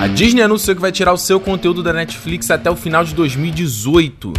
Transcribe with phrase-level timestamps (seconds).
[0.00, 3.12] A Disney anunciou que vai tirar o seu conteúdo da Netflix até o final de
[3.14, 4.32] 2018.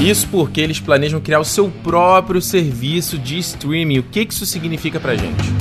[0.00, 3.98] Isso porque eles planejam criar o seu próprio serviço de streaming.
[3.98, 5.54] O que isso significa pra gente?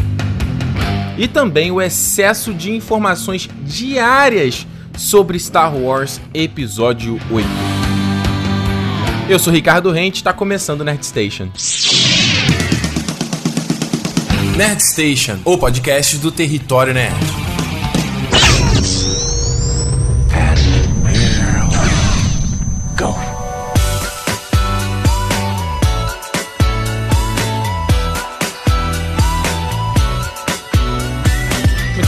[1.19, 4.65] E também o excesso de informações diárias
[4.97, 7.47] sobre Star Wars Episódio 8.
[9.29, 11.49] Eu sou Ricardo Rente, está começando o Nerd Station.
[14.55, 17.46] Nerd Station, o podcast do Território Nerd.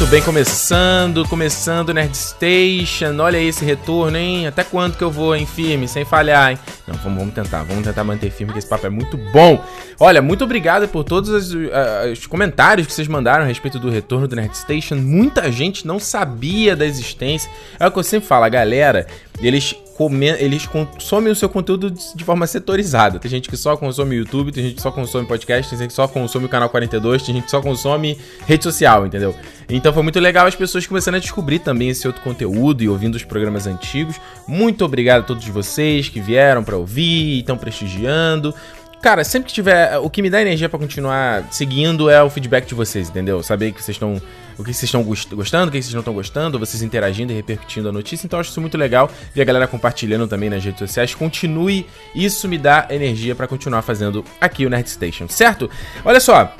[0.10, 3.16] Bem, começando, começando Nerd Station.
[3.20, 4.48] Olha esse retorno, hein?
[4.48, 6.60] Até quando que eu vou, hein, firme, sem falhar, hein?
[6.88, 9.64] Não, vamos, vamos tentar, vamos tentar manter firme, que esse papo é muito bom.
[10.00, 13.90] Olha, muito obrigado por todos os, uh, os comentários que vocês mandaram a respeito do
[13.90, 14.96] retorno do Nerd Station.
[14.96, 17.52] Muita gente não sabia da existência.
[17.80, 19.06] É o que eu sempre falo, a galera,
[19.40, 19.76] eles
[20.40, 23.20] eles consomem o seu conteúdo de forma setorizada.
[23.20, 25.96] Tem gente que só consome YouTube, tem gente que só consome podcast, tem gente que
[25.96, 29.36] só consome o canal 42, tem gente que só consome rede social, entendeu?
[29.70, 33.16] Então foi muito legal as pessoas começando a descobrir também esse outro conteúdo e ouvindo
[33.16, 34.16] os programas antigos.
[34.48, 38.54] Muito obrigado a todos vocês que vieram para ouvir e estão prestigiando.
[39.02, 39.98] Cara, sempre que tiver.
[40.00, 43.42] O que me dá energia para continuar seguindo é o feedback de vocês, entendeu?
[43.42, 44.22] Saber que vocês estão.
[44.58, 47.88] O que vocês estão gostando, o que vocês não estão gostando, vocês interagindo e repercutindo
[47.88, 48.26] a notícia.
[48.26, 49.10] Então eu acho isso muito legal.
[49.34, 51.16] E a galera compartilhando também nas redes sociais.
[51.16, 51.86] Continue.
[52.14, 55.70] Isso me dá energia para continuar fazendo aqui o Nerd Station, certo?
[56.04, 56.54] Olha só.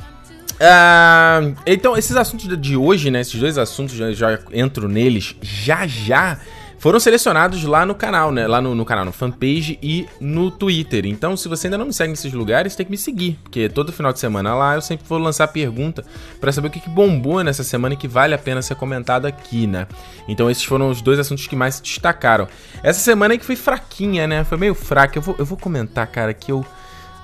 [0.60, 3.20] Uh, então, esses assuntos de hoje, né?
[3.20, 6.40] Esses dois assuntos, já, já entro neles já já
[6.80, 8.48] foram selecionados lá no canal, né?
[8.48, 11.06] Lá no, no, canal, no fanpage e no Twitter.
[11.06, 13.92] Então, se você ainda não me segue nesses lugares, tem que me seguir, porque todo
[13.92, 16.06] final de semana lá eu sempre vou lançar pergunta
[16.40, 19.26] para saber o que, que bombou nessa semana e que vale a pena ser comentado
[19.26, 19.88] aqui, né?
[20.28, 22.48] Então, esses foram os dois assuntos que mais se destacaram.
[22.82, 24.44] Essa semana aí que foi fraquinha, né?
[24.46, 25.18] Foi meio fraca.
[25.18, 26.66] Eu vou, eu vou comentar, cara, que eu.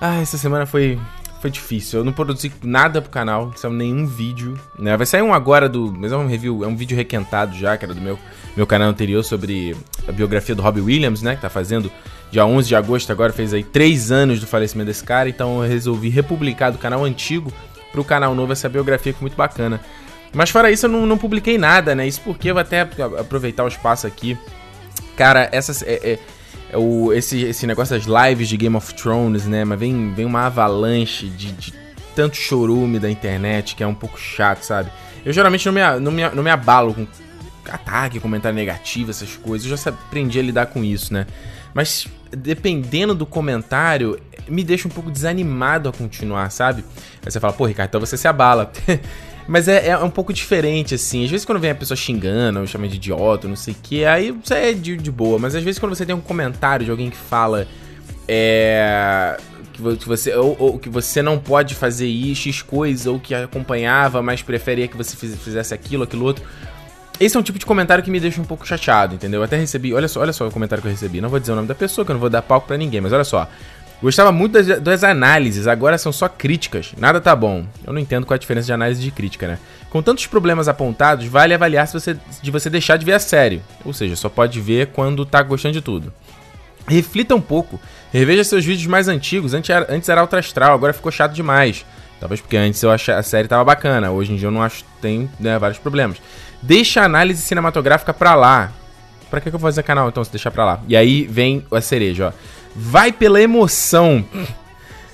[0.02, 1.00] Ah, essa semana foi
[1.42, 2.00] foi difícil.
[2.00, 4.96] Eu não produzi nada pro canal, não saiu nenhum vídeo, né?
[4.98, 7.86] Vai sair um agora do, mas é um review, é um vídeo requentado já, que
[7.86, 8.18] era do meu
[8.56, 9.76] meu canal anterior sobre
[10.08, 11.92] a biografia do Robbie Williams, né, que tá fazendo
[12.32, 15.70] dia 11 de agosto agora fez aí 3 anos do falecimento desse cara, então eu
[15.70, 17.52] resolvi republicar do canal antigo
[17.92, 19.82] pro canal novo essa biografia que é muito bacana.
[20.34, 22.08] Mas fora isso eu não, não publiquei nada, né?
[22.08, 22.82] Isso porque eu vou até
[23.20, 24.38] aproveitar o espaço aqui.
[25.16, 26.20] Cara, essas é, é é
[26.76, 29.66] o, esse, esse negócio das lives de Game of Thrones, né?
[29.66, 31.74] Mas vem, vem uma avalanche de, de
[32.16, 34.90] tanto chorume da internet que é um pouco chato, sabe?
[35.26, 37.08] Eu geralmente não me, não me, não me abalo com
[37.70, 39.70] ataque, comentário negativo, essas coisas.
[39.70, 41.26] Eu já aprendi a lidar com isso, né?
[41.74, 46.84] Mas dependendo do comentário, me deixa um pouco desanimado a continuar, sabe?
[47.24, 48.72] Aí você fala, pô, Ricardo, então você se abala.
[49.48, 51.24] Mas é, é, um pouco diferente, assim.
[51.24, 54.06] Às vezes quando vem a pessoa xingando, ou chama de idiota, não sei o que,
[54.06, 55.38] aí você é de, de boa.
[55.38, 57.68] Mas às vezes quando você tem um comentário de alguém que fala.
[58.28, 59.38] É
[59.76, 64.42] que você ou, ou, que você não pode fazer X coisa ou que acompanhava, mas
[64.42, 66.46] preferia que você fizesse aquilo, aquilo outro.
[67.20, 69.40] Esse é um tipo de comentário que me deixa um pouco chateado, entendeu?
[69.40, 71.22] Eu até recebi, olha só, olha só o comentário que eu recebi.
[71.22, 73.00] Não vou dizer o nome da pessoa, que eu não vou dar palco para ninguém,
[73.00, 73.50] mas olha só.
[74.06, 76.94] Gostava muito das, das, análises, agora são só críticas.
[76.96, 77.66] Nada tá bom.
[77.84, 79.58] Eu não entendo qual é a diferença de análise de crítica, né?
[79.90, 83.64] Com tantos problemas apontados, vale avaliar se você, de você deixar de ver a série.
[83.84, 86.14] Ou seja, só pode ver quando tá gostando de tudo.
[86.88, 87.82] Reflita um pouco.
[88.14, 89.56] Reveja seus vídeos mais antigos.
[89.56, 89.72] Antes
[90.08, 91.84] era, Ultra Astral, agora ficou chato demais.
[92.20, 94.12] Talvez porque antes eu achei a série tava bacana.
[94.12, 96.22] Hoje em dia eu não acho tem né, vários problemas.
[96.62, 98.72] Deixa a análise cinematográfica pra lá.
[99.32, 100.80] Pra que, que eu vou fazer canal então se deixar pra lá?
[100.88, 102.56] E aí vem a cereja, ó.
[102.76, 104.26] Vai pela emoção.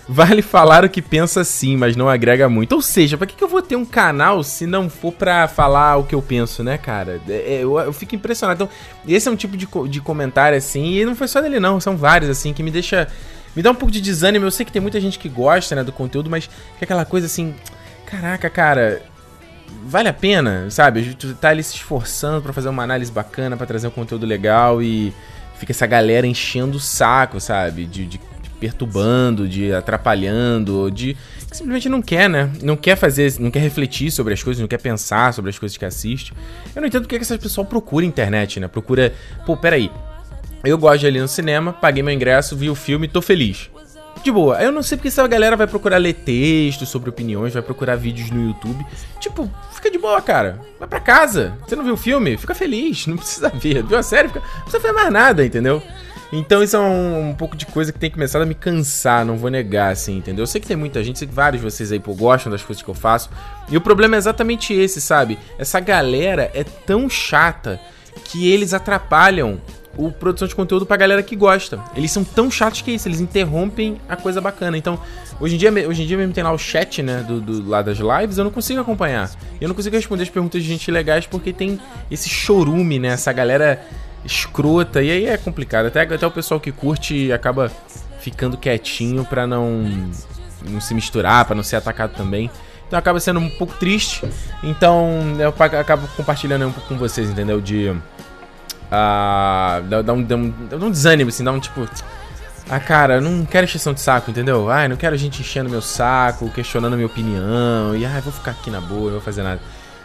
[0.10, 2.74] Vale falar o que pensa sim, mas não agrega muito.
[2.74, 5.96] Ou seja, pra que, que eu vou ter um canal se não for pra falar
[5.96, 7.22] o que eu penso, né, cara?
[7.30, 8.64] É, é eu, eu, fico impressionado.
[8.64, 8.76] Então,
[9.08, 11.96] esse é um tipo de, de comentário assim, e não foi só dele, não, são
[11.96, 13.08] vários, assim, que me deixa.
[13.56, 14.46] Me dá um pouco de desânimo.
[14.46, 17.28] Eu sei que tem muita gente que gosta, né, do conteúdo, mas é aquela coisa
[17.28, 17.56] assim.
[18.06, 19.02] Caraca, cara,
[19.86, 21.04] vale a pena, sabe?
[21.04, 24.82] Gente tá ali se esforçando para fazer uma análise bacana, para trazer um conteúdo legal
[24.82, 25.14] e
[25.62, 27.86] fica essa galera enchendo o saco, sabe?
[27.86, 31.16] De, de, de perturbando, de atrapalhando, de
[31.48, 32.52] que simplesmente não quer, né?
[32.64, 35.78] Não quer fazer, não quer refletir sobre as coisas, não quer pensar sobre as coisas
[35.78, 36.34] que assiste.
[36.76, 38.68] Eu não entendo porque que essa pessoa procura internet, né?
[38.68, 39.14] Procura,
[39.46, 39.92] pô, peraí.
[40.64, 43.70] Eu gosto de ir ali no cinema, paguei meu ingresso, vi o filme, tô feliz
[44.24, 44.62] de boa.
[44.62, 48.30] Eu não sei porque essa galera vai procurar ler textos sobre opiniões, vai procurar vídeos
[48.32, 48.86] no YouTube.
[49.20, 50.60] Tipo, fica de boa, cara.
[50.80, 51.58] Vai pra casa.
[51.68, 52.38] Você não viu o filme?
[52.38, 53.08] Fica feliz.
[53.12, 53.84] Não precisa ver.
[53.84, 54.28] Viu a série?
[54.28, 54.40] Fica...
[54.40, 55.82] Não precisa fazer mais nada, entendeu?
[56.32, 59.38] Então isso é um, um, pouco de coisa que tem começado a me cansar, não
[59.38, 60.44] vou negar, assim, entendeu?
[60.44, 62.64] Eu sei que tem muita gente, sei que vários de vocês aí pô, gostam das
[62.64, 63.30] coisas que eu faço.
[63.70, 65.38] E o problema é exatamente esse, sabe?
[65.60, 67.82] Essa galera é tão chata
[68.24, 69.60] que eles atrapalham
[69.98, 71.80] o produção de conteúdo pra galera que gosta.
[71.96, 74.78] Eles são tão chatos que é isso, eles interrompem a coisa bacana.
[74.78, 75.00] Então,
[75.40, 77.82] hoje em dia, hoje em dia mesmo tem lá o chat, né, do, do lá
[77.82, 79.30] das lives, eu não consigo acompanhar.
[79.60, 81.80] Eu não consigo responder as perguntas de gente legais porque tem
[82.10, 83.82] esse chorume, né, essa galera
[84.24, 85.88] escrota, e aí é complicado.
[85.88, 87.72] Até, até o pessoal que curte acaba
[88.20, 89.84] ficando quietinho pra não,
[90.70, 92.50] não se misturar, pra não ser atacado também.
[92.88, 94.22] Então acaba sendo um pouco triste.
[94.62, 97.62] Então eu acabo compartilhando um pouco com vocês, entendeu?
[97.62, 97.96] De.
[98.92, 101.88] Uh, dá, dá, um, dá, um, dá um desânimo, assim, dá um tipo.
[102.70, 104.70] Ah, cara, eu não quero encheção de saco, entendeu?
[104.70, 107.96] Ai, não quero gente enchendo meu saco, questionando minha opinião.
[107.96, 109.62] E ai, vou ficar aqui na boa, não vou fazer nada.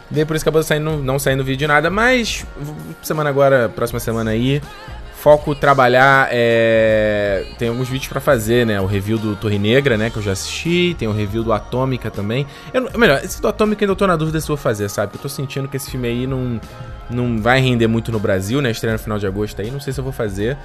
[0.09, 2.45] Daí por isso acabou saindo, não saindo vídeo nada, mas
[3.01, 4.61] semana agora, próxima semana aí,
[5.17, 7.45] foco trabalhar, é...
[7.57, 8.79] tem alguns vídeos para fazer, né?
[8.79, 12.09] O review do Torre Negra, né, que eu já assisti, tem o review do Atômica
[12.09, 12.47] também.
[12.73, 15.15] Eu, melhor, esse do Atômica ainda eu tô na dúvida se vou fazer, sabe?
[15.15, 16.59] Eu tô sentindo que esse filme aí não,
[17.09, 18.71] não vai render muito no Brasil, né?
[18.71, 20.57] Estreia no final de agosto aí, não sei se eu vou fazer.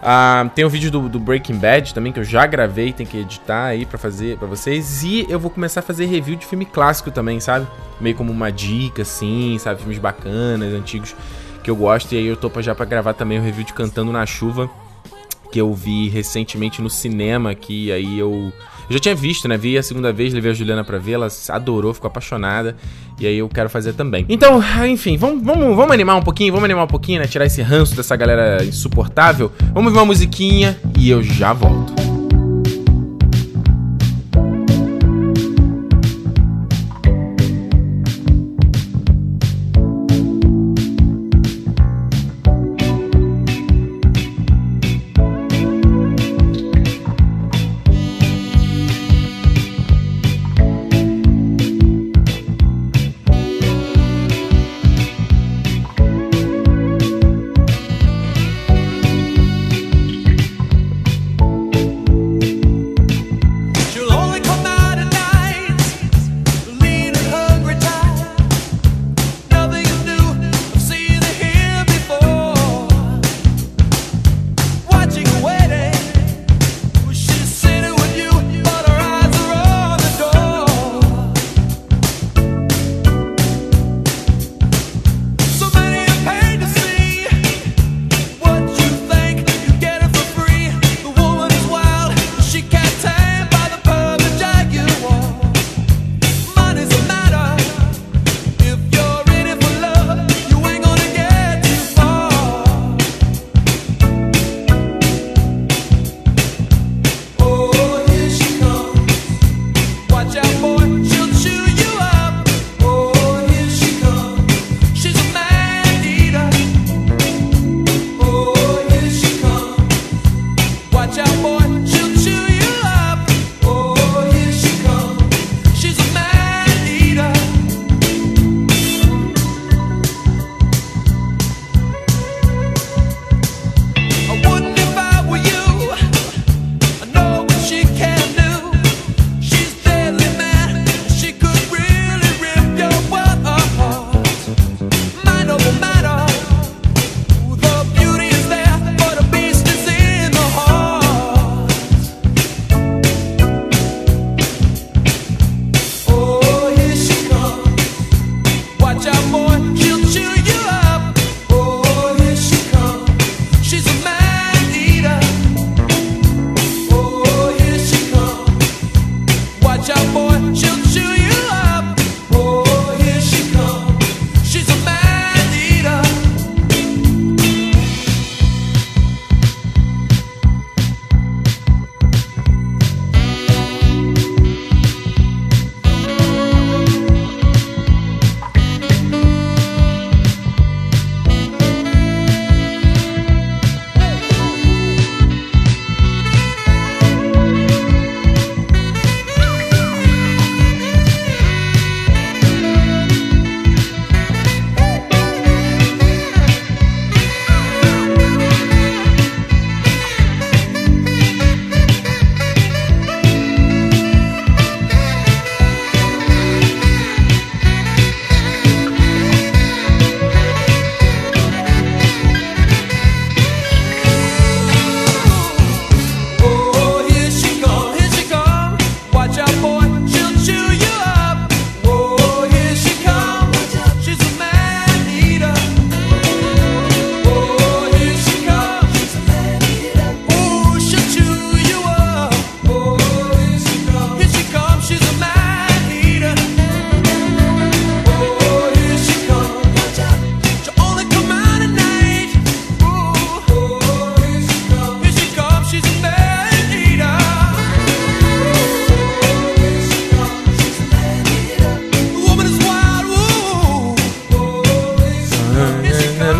[0.00, 3.18] Ah, tem o vídeo do, do, Breaking Bad também, que eu já gravei, tem que
[3.18, 5.02] editar aí para fazer para vocês.
[5.02, 7.66] E eu vou começar a fazer review de filme clássico também, sabe?
[8.00, 9.80] Meio como uma dica, assim, sabe?
[9.80, 11.16] Filmes bacanas, antigos,
[11.64, 12.12] que eu gosto.
[12.12, 14.70] E aí eu tô já pra gravar também o review de Cantando na Chuva,
[15.50, 18.52] que eu vi recentemente no cinema, que aí eu
[18.88, 19.56] eu já tinha visto, né?
[19.56, 22.76] Vi a segunda vez, levei a Juliana pra ver, ela adorou, ficou apaixonada.
[23.20, 24.24] E aí eu quero fazer também.
[24.28, 27.26] Então, enfim, vamos, vamos, vamos animar um pouquinho, vamos animar um pouquinho, né?
[27.26, 29.52] Tirar esse ranço dessa galera insuportável.
[29.74, 32.07] Vamos ver uma musiquinha e eu já volto.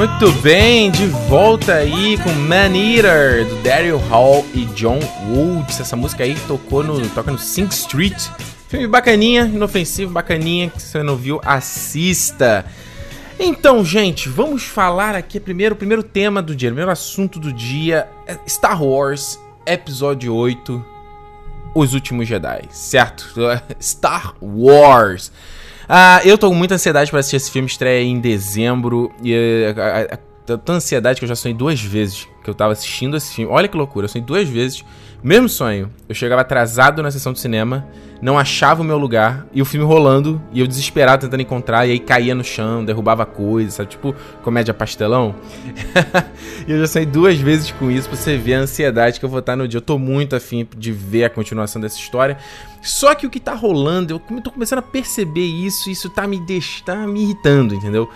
[0.08, 4.98] Muito bem, de volta aí com Man Eater, do Daryl Hall e John
[5.28, 5.78] Woods.
[5.78, 8.28] Essa música aí tocou no, toca no Sing Street.
[8.68, 12.64] Filme bacaninha, inofensivo, bacaninha, que você não viu, assista.
[13.38, 17.52] Então, gente, vamos falar aqui primeiro, o primeiro tema do dia, o primeiro assunto do
[17.52, 20.84] dia, é Star Wars, episódio 8,
[21.74, 23.26] Os Últimos Jedi, certo?
[23.80, 25.30] Star Wars.
[25.88, 29.10] Ah, eu tô com muita ansiedade para assistir esse filme, estreia em dezembro.
[29.22, 33.16] E a, a, tanta ansiedade que eu já sonhei duas vezes que eu tava assistindo
[33.16, 33.50] esse filme.
[33.50, 34.84] Olha que loucura, eu sonhei duas vezes.
[35.22, 35.90] Mesmo sonho.
[36.08, 37.86] Eu chegava atrasado na sessão de cinema,
[38.22, 41.92] não achava o meu lugar, e o filme rolando, e eu desesperado tentando encontrar, e
[41.92, 43.90] aí caía no chão, derrubava coisas, sabe?
[43.90, 45.34] Tipo comédia pastelão.
[46.66, 49.30] e eu já sonhei duas vezes com isso, pra você ver a ansiedade que eu
[49.30, 49.78] vou estar no dia.
[49.78, 52.38] Eu tô muito afim de ver a continuação dessa história.
[52.80, 56.26] Só que o que tá rolando, eu tô começando a perceber isso, e isso tá
[56.26, 56.80] me, deix...
[56.80, 58.08] tá me irritando, entendeu?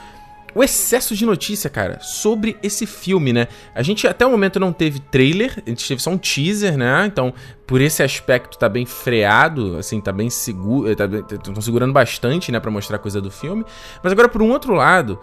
[0.54, 3.48] O excesso de notícia, cara, sobre esse filme, né?
[3.74, 7.06] A gente até o momento não teve trailer, a gente teve só um teaser, né?
[7.06, 7.32] Então,
[7.66, 12.60] por esse aspecto tá bem freado, assim, tá bem seguro, estão tá, segurando bastante, né,
[12.60, 13.64] para mostrar coisa do filme.
[14.02, 15.18] Mas agora por um outro lado,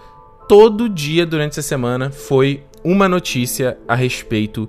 [0.47, 4.67] todo dia durante essa semana foi uma notícia a respeito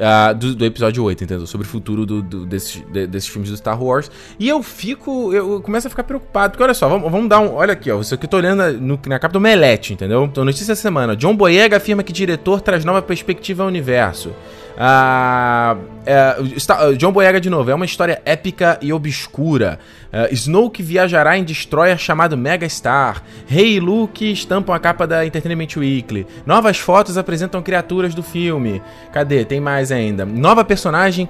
[0.00, 1.46] uh, do, do, episódio 8, entendeu?
[1.46, 4.10] Sobre o futuro do, do desses, de, desses filmes do Star Wars.
[4.38, 5.32] E eu fico.
[5.32, 6.52] Eu começo a ficar preocupado.
[6.52, 7.54] Porque olha só, vamos, vamos dar um.
[7.54, 8.00] Olha aqui, ó.
[8.00, 10.24] Isso aqui eu tô olhando no, na capa do Melete, entendeu?
[10.24, 11.14] Então, notícia da semana.
[11.14, 14.32] John Boyega afirma que diretor traz nova perspectiva ao universo.
[14.80, 19.78] Uh, uh, John Boyega de novo, é uma história épica e obscura.
[20.10, 23.22] Uh, Snoke viajará em destroyer chamado Megastar.
[23.46, 26.26] Rey e Luke estampam a capa da Entertainment Weekly.
[26.46, 28.80] Novas fotos apresentam criaturas do filme.
[29.12, 29.44] Cadê?
[29.44, 30.24] Tem mais ainda.
[30.24, 31.28] Nova personagem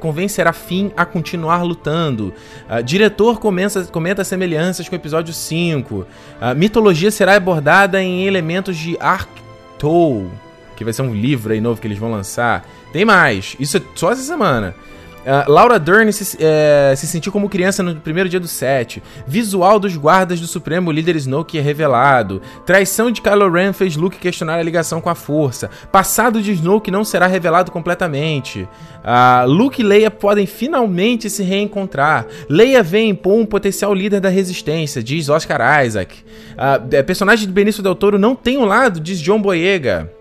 [0.00, 2.32] convencerá Finn a continuar lutando.
[2.70, 6.06] Uh, diretor comenta semelhanças com o episódio 5.
[6.56, 10.30] mitologia será abordada em elementos de Arctou
[10.76, 12.64] que vai ser um livro aí novo que eles vão lançar.
[12.92, 13.56] Tem mais.
[13.58, 14.74] Isso é só essa semana.
[15.26, 19.02] Uh, Laura Dern se, é, se, sentiu como criança no primeiro dia do set.
[19.26, 22.40] Visual dos guardas do Supremo líder Snoke é revelado.
[22.64, 25.68] Traição de Kylo Ren fez Luke questionar a ligação com a força.
[25.90, 28.62] Passado de Snoke não será revelado completamente.
[28.62, 32.24] Uh, Luke e Leia podem finalmente se reencontrar.
[32.48, 36.24] Leia vê em Poe um potencial líder da resistência, diz Oscar Isaac.
[36.52, 40.15] Uh, personagem de Benício Del Toro não tem um lado, diz John Boyega.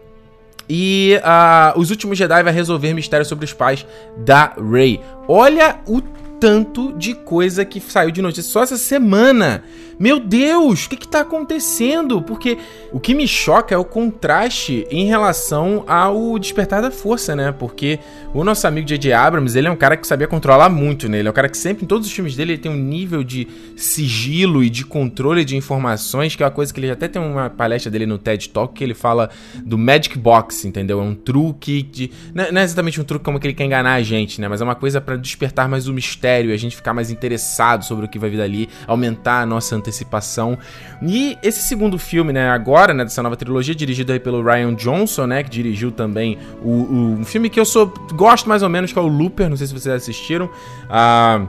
[0.69, 3.85] E uh, Os Últimos Jedi vai resolver mistérios sobre os pais
[4.17, 4.99] da Rey.
[5.27, 6.01] Olha o
[6.45, 9.63] tanto de coisa que saiu de notícia só essa semana.
[9.97, 12.21] Meu Deus, o que, que tá acontecendo?
[12.21, 12.57] Porque
[12.91, 17.53] o que me choca é o contraste em relação ao Despertar da Força, né?
[17.57, 17.97] Porque
[18.33, 19.13] o nosso amigo J.J.
[19.13, 21.19] Abrams, ele é um cara que sabia controlar muito, né?
[21.19, 23.23] Ele é um cara que sempre, em todos os filmes dele, ele tem um nível
[23.23, 23.47] de
[23.77, 27.49] sigilo e de controle de informações, que é uma coisa que ele até tem uma
[27.49, 29.29] palestra dele no TED Talk, que ele fala
[29.63, 30.99] do Magic Box, entendeu?
[30.99, 32.11] É um truque de...
[32.33, 34.49] Não é exatamente um truque como que ele quer enganar a gente, né?
[34.49, 38.05] Mas é uma coisa para despertar mais o mistério, a gente ficar mais interessado sobre
[38.05, 40.57] o que vai vir dali, aumentar a nossa antecipação.
[41.01, 45.27] E esse segundo filme, né, agora, né, dessa nova trilogia, dirigido aí pelo Ryan Johnson,
[45.27, 48.91] né, que dirigiu também o, o um filme que eu sou gosto mais ou menos,
[48.91, 50.49] que é o Looper, não sei se vocês assistiram.
[50.89, 51.45] Ah,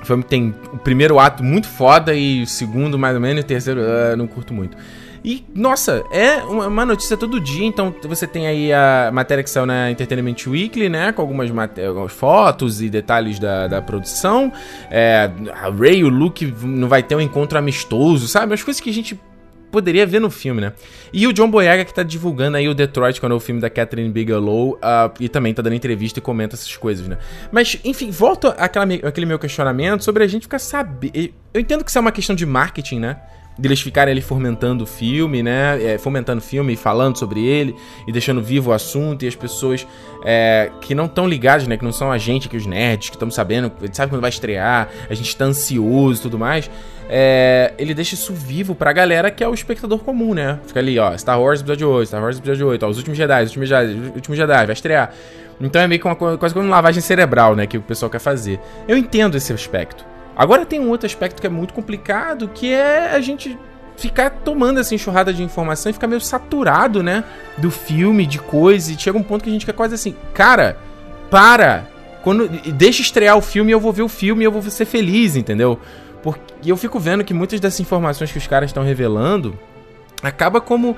[0.00, 3.44] o filme tem o primeiro ato muito foda e o segundo mais ou menos e
[3.44, 4.76] o terceiro uh, não curto muito.
[5.24, 7.66] E, nossa, é uma notícia todo dia.
[7.66, 11.12] Então, você tem aí a matéria que saiu na Entertainment Weekly, né?
[11.12, 14.52] Com algumas, algumas fotos e detalhes da, da produção.
[14.90, 18.54] É, a Ray e o Luke não vai ter um encontro amistoso, sabe?
[18.54, 19.18] As coisas que a gente
[19.70, 20.72] poderia ver no filme, né?
[21.12, 23.68] E o John Boyega que tá divulgando aí o Detroit, quando é o filme da
[23.68, 27.18] Catherine Bigelow, uh, e também tá dando entrevista e comenta essas coisas, né?
[27.52, 31.12] Mas, enfim, volta àquela, àquele meu questionamento sobre a gente ficar sabendo...
[31.52, 33.16] Eu entendo que isso é uma questão de marketing, né?
[33.58, 35.82] Deles ficarem ali fomentando o filme, né?
[35.82, 37.74] É, fomentando o filme e falando sobre ele
[38.06, 39.86] e deixando vivo o assunto e as pessoas
[40.24, 41.76] é, que não estão ligadas, né?
[41.76, 44.88] Que não são a gente aqui, os nerds, que estamos sabendo, sabe quando vai estrear,
[45.10, 46.70] a gente está ansioso e tudo mais.
[47.10, 50.60] É, ele deixa isso vivo pra galera que é o espectador comum, né?
[50.66, 53.42] Fica ali, ó, Star Wars episódio 8, Star Wars episódio 8, ó, os últimos Jedi,
[53.42, 55.12] os últimos Jedi, os últimos Jedi, vai estrear.
[55.60, 57.66] Então é meio que uma coisa quase como uma lavagem cerebral, né?
[57.66, 58.60] Que o pessoal quer fazer.
[58.86, 60.04] Eu entendo esse aspecto.
[60.38, 63.58] Agora tem um outro aspecto que é muito complicado, que é a gente
[63.96, 67.24] ficar tomando essa enxurrada de informação e ficar meio saturado, né?
[67.56, 68.92] Do filme, de coisa.
[68.92, 70.78] E chega um ponto que a gente quer quase assim, cara,
[71.28, 71.88] para!
[72.22, 75.34] Quando, deixa estrear o filme, eu vou ver o filme e eu vou ser feliz,
[75.34, 75.80] entendeu?
[76.22, 79.58] Porque eu fico vendo que muitas dessas informações que os caras estão revelando
[80.22, 80.96] acaba como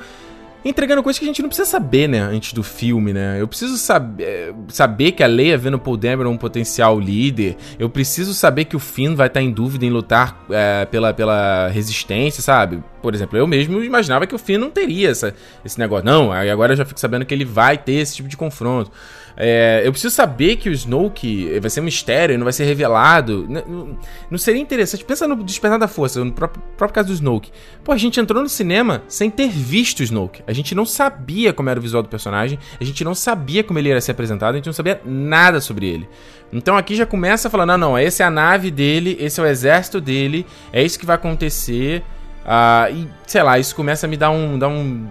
[0.64, 3.40] entregando coisas que a gente não precisa saber, né, antes do filme, né?
[3.40, 7.56] Eu preciso saber, eh, saber que a Leia vê no Paul Dameron um potencial líder.
[7.78, 11.68] Eu preciso saber que o Finn vai estar em dúvida em lutar é, pela, pela
[11.68, 12.82] resistência, sabe?
[13.02, 16.04] Por exemplo, eu mesmo imaginava que o Finn não teria essa, esse negócio.
[16.04, 18.90] Não, agora eu já fico sabendo que ele vai ter esse tipo de confronto.
[19.36, 23.46] É, eu preciso saber que o Snoke vai ser um mistério, não vai ser revelado.
[23.48, 23.98] Não,
[24.30, 25.04] não seria interessante?
[25.04, 27.50] Pensa no Despertar da Força, no próprio, próprio, caso do Snoke.
[27.82, 30.42] Pô, a gente entrou no cinema sem ter visto o Snoke.
[30.46, 33.78] A gente não sabia como era o visual do personagem, a gente não sabia como
[33.78, 36.08] ele ia ser apresentado, a gente não sabia nada sobre ele.
[36.52, 39.46] Então aqui já começa falando: não, não, essa é a nave dele, esse é o
[39.46, 42.02] exército dele, é isso que vai acontecer.
[42.44, 44.58] Uh, e, sei lá, isso começa a me dar um.
[44.58, 45.06] Dar um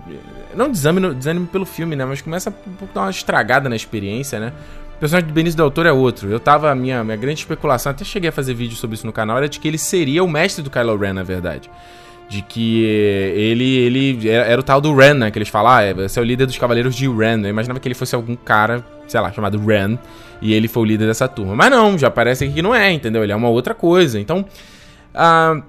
[0.56, 2.06] não desânimo, desânimo pelo filme, né?
[2.06, 4.54] Mas começa a dar uma estragada na experiência, né?
[4.96, 6.30] O personagem do Benício Del Toro é outro.
[6.30, 6.74] Eu tava.
[6.76, 9.60] Minha, minha grande especulação, até cheguei a fazer vídeo sobre isso no canal, era de
[9.60, 11.70] que ele seria o mestre do Kylo Ren, na verdade.
[12.28, 15.32] De que ele ele era, o tal do Ren, né?
[15.32, 17.42] Que eles falam, ah, esse é o líder dos Cavaleiros de Ren.
[17.42, 19.98] Eu imaginava que ele fosse algum cara, sei lá, chamado Ren,
[20.42, 21.56] e ele foi o líder dessa turma.
[21.56, 23.24] Mas não, já parece que não é, entendeu?
[23.24, 24.20] Ele é uma outra coisa.
[24.20, 24.46] Então.
[25.14, 25.64] Uh,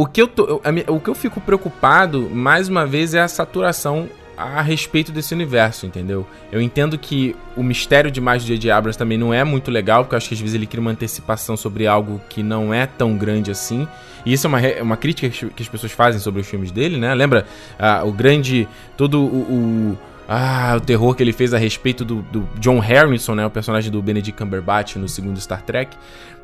[0.00, 4.08] o que eu, tô, o que eu fico preocupado, mais uma vez, é a saturação
[4.36, 6.24] a respeito desse universo, entendeu?
[6.52, 8.70] Eu entendo que o mistério demais do J.J.
[8.70, 10.92] Abrams também não é muito legal, porque eu acho que às vezes ele cria uma
[10.92, 13.88] antecipação sobre algo que não é tão grande assim.
[14.24, 17.12] E isso é uma, uma crítica que as pessoas fazem sobre os filmes dele, né?
[17.12, 17.44] Lembra
[17.76, 18.68] ah, o grande.
[18.96, 23.34] todo o, o ah, o terror que ele fez a respeito do, do, John Harrison,
[23.34, 23.44] né?
[23.44, 25.96] O personagem do Benedict Cumberbatch no segundo Star Trek.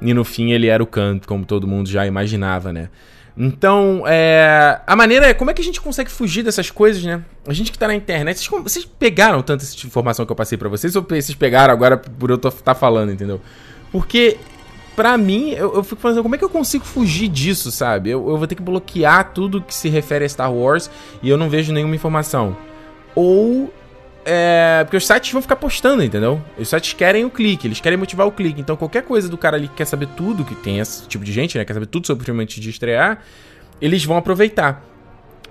[0.03, 2.89] E no fim ele era o Khan, como todo mundo já imaginava, né?
[3.37, 7.23] Então, é, a maneira é como é que a gente consegue fugir dessas coisas, né?
[7.47, 10.69] A gente que tá na internet, vocês, vocês pegaram tanta informação que eu passei para
[10.69, 13.41] vocês ou vocês pegaram agora por eu estar tá falando, entendeu?
[13.91, 14.39] Porque
[14.95, 18.11] pra mim, eu, eu, fico falando, como é que eu consigo fugir disso, sabe?
[18.11, 20.89] Eu, eu vou ter que bloquear tudo que se refere a Star Wars
[21.23, 22.57] e eu não vejo nenhuma informação.
[23.17, 23.73] Ou
[24.25, 26.43] é, porque os sites vão ficar postando, entendeu?
[26.59, 28.61] Os sites querem o clique, eles querem motivar o clique.
[28.61, 31.33] Então, qualquer coisa do cara ali que quer saber tudo, que tem esse tipo de
[31.33, 31.65] gente, né?
[31.65, 33.21] Quer saber tudo sobre o filme antes de estrear,
[33.81, 34.83] eles vão aproveitar.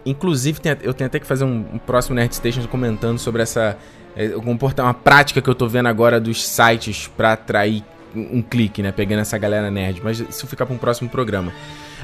[0.06, 3.78] Inclusive, eu tenho até que fazer um, um próximo Nerd Station comentando sobre essa.
[4.16, 7.84] É, uma prática que eu tô vendo agora dos sites para atrair
[8.16, 8.92] um, um, clique, né?
[8.92, 10.02] Pegando essa galera nerd.
[10.04, 11.54] Mas isso fica para um próximo programa.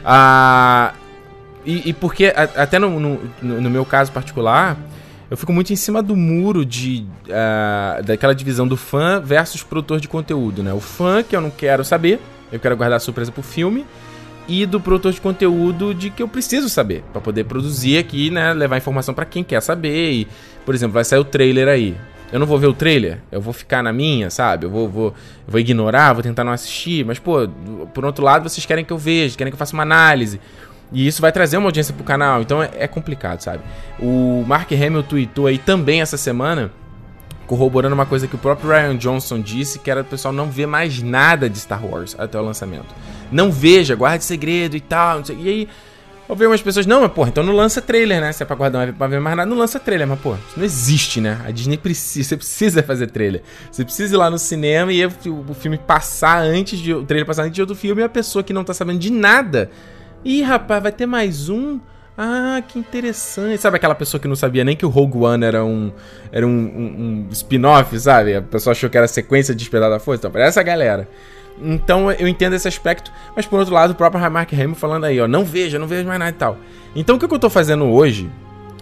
[0.05, 0.93] Ah.
[1.65, 4.77] E, e porque, até no, no, no meu caso particular,
[5.29, 9.99] eu fico muito em cima do muro de uh, daquela divisão do fã versus produtor
[9.99, 10.73] de conteúdo, né?
[10.73, 12.19] O fã que eu não quero saber,
[12.51, 13.85] eu quero guardar a surpresa pro filme,
[14.47, 18.51] e do produtor de conteúdo de que eu preciso saber para poder produzir aqui, né?
[18.51, 20.11] Levar informação para quem quer saber.
[20.11, 20.27] E,
[20.65, 21.95] por exemplo, vai sair o trailer aí.
[22.31, 24.65] Eu não vou ver o trailer, eu vou ficar na minha, sabe?
[24.65, 27.05] Eu vou, vou, eu vou ignorar, vou tentar não assistir.
[27.05, 27.47] Mas, pô,
[27.93, 30.39] por outro lado, vocês querem que eu veja, querem que eu faça uma análise.
[30.91, 33.63] E isso vai trazer uma audiência pro canal, então é, é complicado, sabe?
[33.99, 36.71] O Mark Hamill tweetou aí também essa semana,
[37.45, 40.65] corroborando uma coisa que o próprio Ryan Johnson disse, que era o pessoal não ver
[40.65, 42.93] mais nada de Star Wars até o lançamento.
[43.31, 45.69] Não veja, guarde segredo e tal, E aí,
[46.29, 48.31] eu vi umas pessoas, não, mas porra, então não lança trailer, né?
[48.31, 50.07] Se é pra guardar pra ver mais nada, não lança trailer.
[50.07, 51.41] Mas, pô, isso não existe, né?
[51.43, 53.41] A Disney precisa, você precisa fazer trailer.
[53.71, 56.93] Você precisa ir lá no cinema e o filme passar antes de.
[56.93, 59.11] O trailer passar antes de outro filme e a pessoa que não tá sabendo de
[59.11, 59.71] nada
[60.23, 61.79] Ih, rapaz, vai ter mais um?
[62.17, 63.57] Ah, que interessante.
[63.57, 65.93] Sabe aquela pessoa que não sabia nem que o Rogue One era um,
[66.29, 68.35] era um, um, um spin-off, sabe?
[68.35, 70.19] A pessoa achou que era sequência de Despertar da Força.
[70.19, 71.07] Então, para essa galera.
[71.61, 75.19] Então eu entendo esse aspecto, mas por outro lado, o próprio Mark Hamill falando aí,
[75.19, 76.57] ó, não veja, não veja mais nada e tal.
[76.95, 78.29] Então o que eu tô fazendo hoje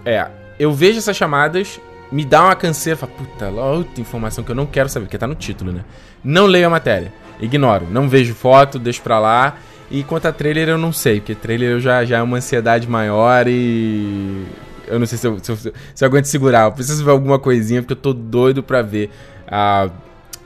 [0.06, 0.28] é,
[0.60, 1.80] eu vejo essas chamadas,
[2.12, 5.26] me dá uma canseira, falo, puta, outra informação que eu não quero saber, porque tá
[5.26, 5.84] no título, né?
[6.24, 9.58] Não leio a matéria, ignoro, não vejo foto, deixo pra lá
[9.90, 12.88] e quanto a trailer, eu não sei, porque trailer eu já, já é uma ansiedade
[12.90, 14.46] maior e.
[14.86, 15.72] Eu não sei se eu, se eu, se
[16.02, 16.66] eu aguento segurar.
[16.66, 19.10] Eu preciso ver alguma coisinha, porque eu tô doido pra ver
[19.48, 19.90] a.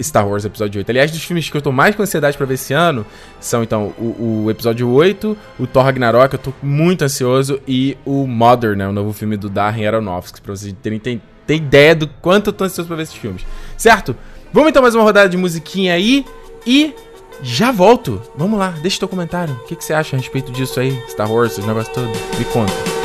[0.02, 0.90] Star Wars Episódio 8.
[0.90, 3.06] Aliás, dos filmes que eu tô mais com ansiedade pra ver esse ano
[3.40, 8.26] são, então, o, o Episódio 8, o Thor Ragnarok, eu tô muito ansioso, e o
[8.26, 8.88] Mother, né?
[8.88, 12.54] O novo filme do Darren Aronofsky, pra vocês terem ter, ter ideia do quanto eu
[12.54, 13.46] tô ansioso pra ver esses filmes.
[13.78, 14.16] Certo?
[14.52, 16.26] Vamos então mais uma rodada de musiquinha aí,
[16.66, 16.96] e
[17.42, 18.22] já volto.
[18.36, 19.54] Vamos lá, deixa teu comentário.
[19.56, 21.02] O que, que você acha a respeito disso aí?
[21.10, 22.12] Star Wars, os negócios todos?
[22.38, 23.01] Me conta.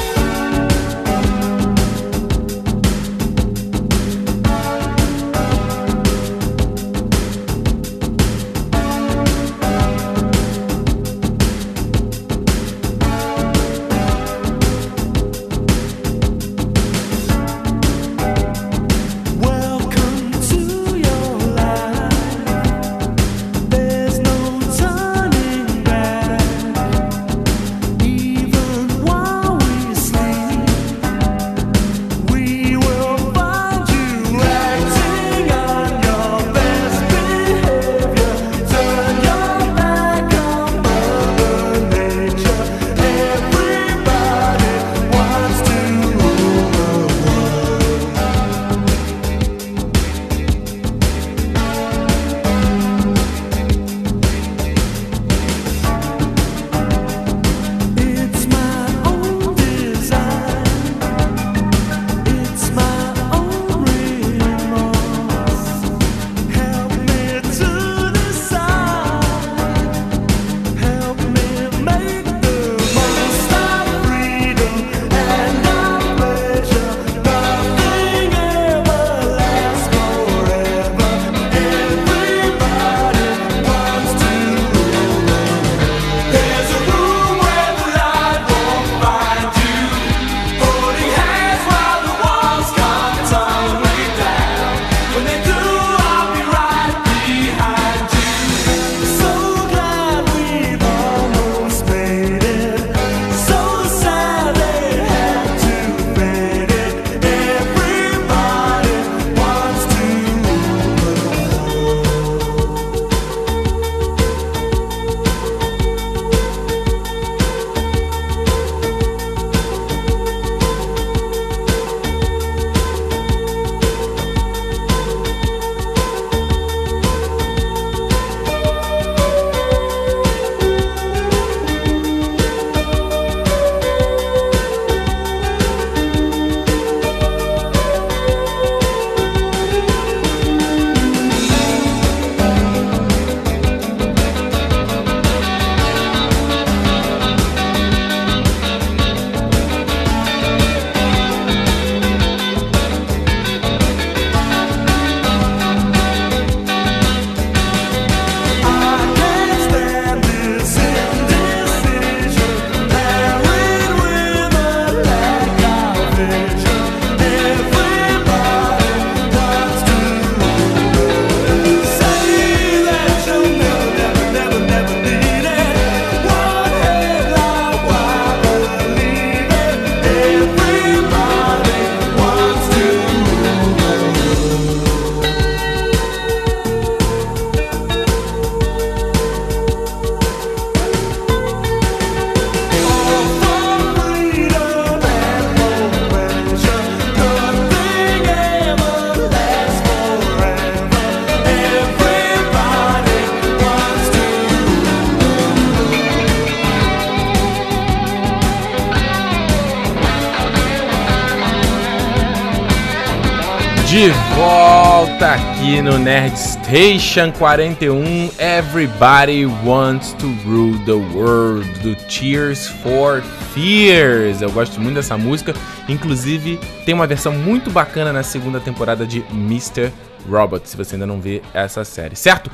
[216.76, 223.22] Station 41, Everybody Wants to Rule the World, do Tears for
[223.54, 224.42] Fears.
[224.42, 225.54] Eu gosto muito dessa música,
[225.88, 229.90] inclusive tem uma versão muito bacana na segunda temporada de Mr.
[230.28, 232.50] Robot, se você ainda não vê essa série, certo?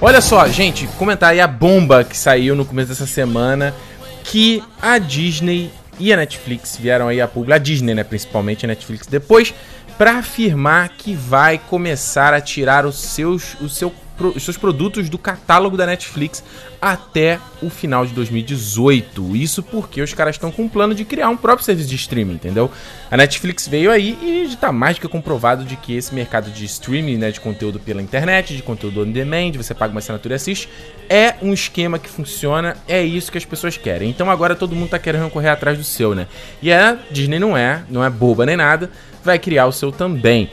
[0.00, 3.74] Olha só, gente, comentar aí a bomba que saiu no começo dessa semana
[4.22, 8.68] que a Disney e a Netflix vieram aí a público, a Disney, né, principalmente a
[8.68, 9.52] Netflix depois,
[10.00, 13.92] para afirmar que vai começar a tirar os seus, o seu
[14.28, 16.42] os seus produtos do catálogo da Netflix
[16.80, 19.36] até o final de 2018.
[19.36, 22.34] Isso porque os caras estão com um plano de criar um próprio serviço de streaming,
[22.34, 22.70] entendeu?
[23.10, 26.64] A Netflix veio aí e está mais do que comprovado de que esse mercado de
[26.64, 30.36] streaming, né, de conteúdo pela internet, de conteúdo on demand, você paga uma assinatura e
[30.36, 30.68] assiste,
[31.08, 34.08] é um esquema que funciona, é isso que as pessoas querem.
[34.08, 36.26] Então agora todo mundo está querendo correr atrás do seu, né?
[36.62, 38.90] E a Disney não é, não é boba nem nada,
[39.22, 40.50] vai criar o seu também.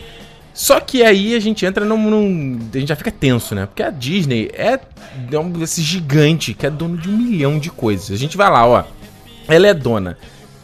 [0.58, 3.68] Só que aí a gente entra num, num, A gente já fica tenso, né?
[3.68, 4.80] Porque a Disney é,
[5.32, 8.10] é um, esse gigante que é dono de um milhão de coisas.
[8.10, 8.84] A gente vai lá, ó.
[9.48, 10.18] Ela é dona.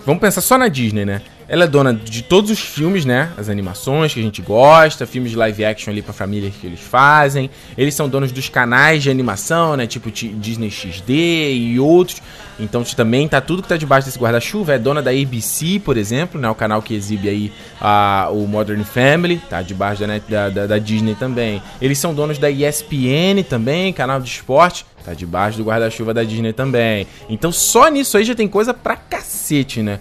[0.03, 1.21] Vamos pensar só na Disney, né?
[1.47, 3.31] Ela é dona de todos os filmes, né?
[3.37, 6.79] As animações que a gente gosta, filmes de live action ali pra família que eles
[6.79, 7.49] fazem.
[7.77, 9.85] Eles são donos dos canais de animação, né?
[9.85, 11.13] Tipo Disney XD
[11.53, 12.21] e outros.
[12.59, 14.73] Então também tá tudo que tá debaixo desse guarda-chuva.
[14.73, 16.49] É dona da ABC, por exemplo, né?
[16.49, 17.51] O canal que exibe aí
[17.81, 21.61] a, o Modern Family, tá debaixo da, da, da, da Disney também.
[21.81, 24.85] Eles são donos da ESPN também, canal de esporte.
[25.03, 27.05] Tá debaixo do guarda-chuva da Disney também.
[27.27, 29.99] Então só nisso aí já tem coisa pra cacete, né?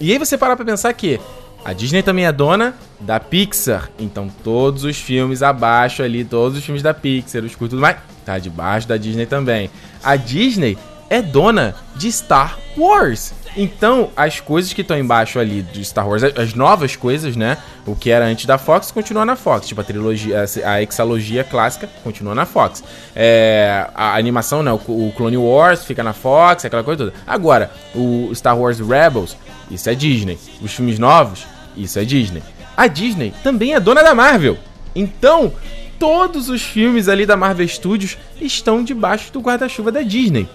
[0.00, 1.20] E aí você parar pra pensar que
[1.64, 3.90] a Disney também é dona da Pixar.
[3.98, 7.96] Então todos os filmes abaixo ali, todos os filmes da Pixar, os curtos tudo mais,
[8.24, 9.70] tá debaixo da Disney também.
[10.02, 10.78] A Disney
[11.10, 13.32] é dona de Star Wars.
[13.56, 17.56] Então, as coisas que estão embaixo ali de Star Wars, as novas coisas, né?
[17.86, 19.66] O que era antes da Fox, continua na Fox.
[19.66, 22.84] Tipo, a trilogia, a hexalogia clássica continua na Fox.
[23.16, 24.72] É, a animação, né?
[24.72, 27.14] O, Clone Wars fica na Fox, aquela coisa toda.
[27.26, 29.36] Agora, o Star Wars Rebels
[29.70, 30.38] isso é Disney.
[30.62, 32.42] Os filmes novos, isso é Disney.
[32.76, 34.56] A Disney também é dona da Marvel.
[34.94, 35.52] Então,
[35.98, 40.48] todos os filmes ali da Marvel Studios estão debaixo do guarda-chuva da Disney.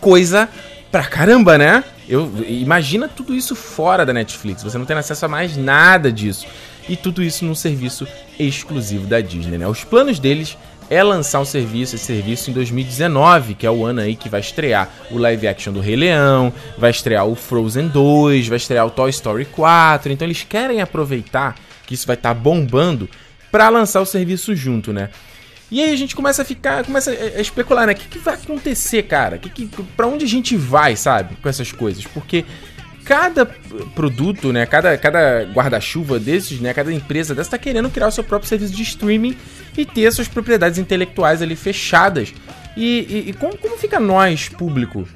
[0.00, 0.48] Coisa
[0.90, 1.84] pra caramba, né?
[2.08, 4.62] Eu imagina tudo isso fora da Netflix.
[4.62, 6.46] Você não tem acesso a mais nada disso.
[6.88, 8.08] E tudo isso num serviço
[8.38, 9.68] exclusivo da Disney, né?
[9.68, 10.56] Os planos deles
[10.90, 14.40] é lançar um serviço, esse serviço em 2019, que é o ano aí que vai
[14.40, 18.90] estrear o live action do Rei Leão, vai estrear o Frozen 2, vai estrear o
[18.90, 20.10] Toy Story 4.
[20.10, 21.56] Então eles querem aproveitar
[21.86, 23.08] que isso vai estar tá bombando
[23.50, 25.10] para lançar o serviço junto, né?
[25.70, 27.92] E aí a gente começa a ficar, começa a especular, né?
[27.92, 29.36] O que, que vai acontecer, cara?
[29.36, 31.36] Que, que, pra onde a gente vai, sabe?
[31.36, 32.04] Com essas coisas?
[32.06, 32.44] Porque
[33.04, 33.46] cada
[33.94, 38.22] produto, né, cada, cada guarda-chuva desses, né, cada empresa dessa está querendo criar o seu
[38.22, 39.34] próprio serviço de streaming
[39.76, 42.34] e ter suas propriedades intelectuais ali fechadas.
[42.76, 45.08] E, e, e como, como fica nós, público,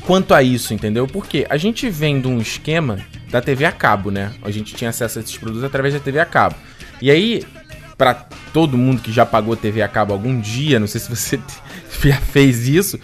[0.00, 1.06] quanto a isso, entendeu?
[1.06, 2.98] Porque a gente vem de um esquema
[3.30, 4.32] da TV a cabo, né?
[4.42, 6.56] A gente tinha acesso a esses produtos através da TV a cabo.
[7.00, 7.44] E aí,
[7.96, 8.14] para
[8.52, 11.40] todo mundo que já pagou TV a cabo algum dia, não sei se você
[12.04, 12.98] já fez isso,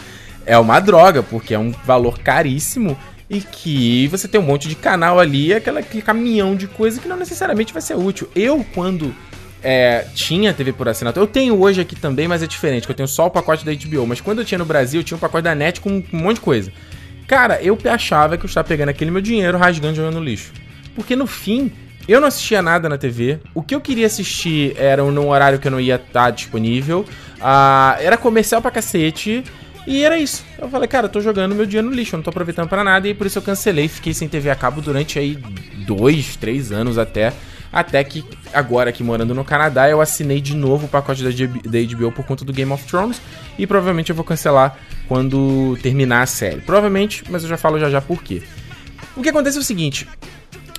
[0.44, 2.96] é uma droga, porque é um valor caríssimo
[3.28, 7.06] e que você tem um monte de canal ali, aquela, aquele caminhão de coisa que
[7.06, 8.28] não necessariamente vai ser útil.
[8.34, 9.14] Eu, quando
[9.62, 12.96] é, tinha TV por assinatura, eu tenho hoje aqui também, mas é diferente, que eu
[12.96, 15.20] tenho só o pacote da HBO, mas quando eu tinha no Brasil, eu tinha um
[15.20, 16.72] pacote da NET com um monte de coisa.
[17.28, 20.52] Cara, eu achava que eu estava pegando aquele meu dinheiro, rasgando e jogando no lixo.
[20.96, 21.70] Porque no fim,
[22.12, 23.38] eu não assistia nada na TV.
[23.54, 27.04] O que eu queria assistir era num horário que eu não ia estar disponível.
[27.38, 29.44] Uh, era comercial pra cacete.
[29.86, 30.44] E era isso.
[30.58, 32.84] Eu falei, cara, eu tô jogando meu dia no lixo, eu não tô aproveitando para
[32.84, 33.08] nada.
[33.08, 35.38] E por isso eu cancelei, fiquei sem TV a cabo durante aí
[35.86, 37.32] dois, três anos até.
[37.72, 42.10] Até que agora aqui morando no Canadá eu assinei de novo o pacote da, HBO
[42.10, 43.20] por conta do Game of Thrones.
[43.58, 46.60] E provavelmente eu vou cancelar quando terminar a série.
[46.60, 48.42] Provavelmente, mas eu já falo já já por quê.
[49.16, 50.08] O que acontece é o seguinte.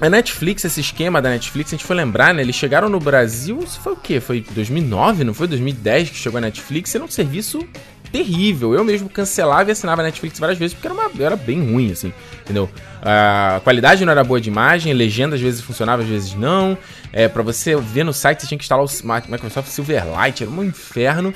[0.01, 2.41] A Netflix, esse esquema da Netflix, a gente foi lembrar, né?
[2.41, 4.19] Eles chegaram no Brasil, isso foi o quê?
[4.19, 5.45] Foi 2009, não foi?
[5.45, 6.95] 2010 que chegou a Netflix.
[6.95, 7.63] Era um serviço
[8.11, 8.73] terrível.
[8.73, 11.91] Eu mesmo cancelava e assinava a Netflix várias vezes porque era, uma, era bem ruim,
[11.91, 12.11] assim,
[12.41, 12.67] entendeu?
[12.99, 16.75] A qualidade não era boa de imagem, legenda às vezes funcionava, às vezes não.
[17.13, 20.63] É, para você ver no site você tinha que instalar o Microsoft Silverlight, era um
[20.63, 21.31] inferno.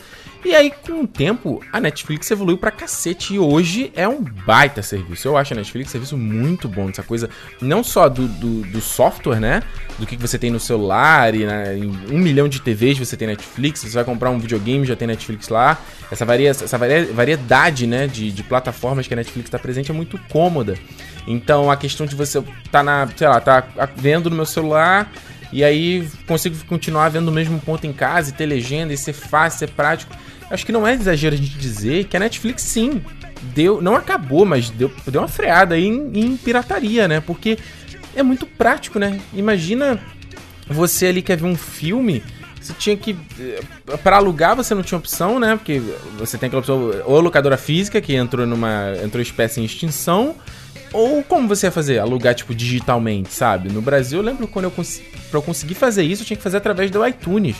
[0.45, 4.83] E aí, com o tempo, a Netflix evoluiu pra cacete e hoje é um baita
[4.83, 5.27] serviço.
[5.27, 7.27] Eu acho a Netflix um serviço muito bom, essa coisa
[7.59, 9.63] não só do, do, do software, né?
[9.97, 13.27] Do que você tem no celular e né, em um milhão de TVs você tem
[13.27, 15.79] Netflix, você vai comprar um videogame já tem Netflix lá.
[16.11, 20.19] Essa, varia, essa variedade né, de, de plataformas que a Netflix está presente é muito
[20.29, 20.75] cômoda.
[21.25, 25.11] Então a questão de você tá na, sei lá, tá vendo no meu celular
[25.51, 29.13] e aí consigo continuar vendo o mesmo ponto em casa e ter legenda e ser
[29.13, 30.15] fácil, ser prático.
[30.49, 33.01] Acho que não é exagero a gente dizer que a Netflix sim
[33.53, 37.19] deu, não acabou, mas deu, deu uma freada aí em, em pirataria, né?
[37.19, 37.57] Porque
[38.15, 39.19] é muito prático, né?
[39.33, 39.99] Imagina
[40.67, 42.23] você ali quer ver um filme,
[42.65, 43.15] você tinha que.
[43.39, 43.61] Eh,
[44.03, 45.55] para alugar você não tinha opção, né?
[45.55, 45.81] Porque
[46.17, 48.93] você tem aquela opção, ou locadora física, que entrou numa.
[49.03, 50.35] entrou espécie em extinção.
[50.91, 51.99] Ou como você ia fazer?
[51.99, 53.69] Alugar, tipo, digitalmente, sabe?
[53.69, 56.43] No Brasil, eu lembro quando eu, cons pra eu conseguir fazer isso, eu tinha que
[56.43, 57.57] fazer através do iTunes.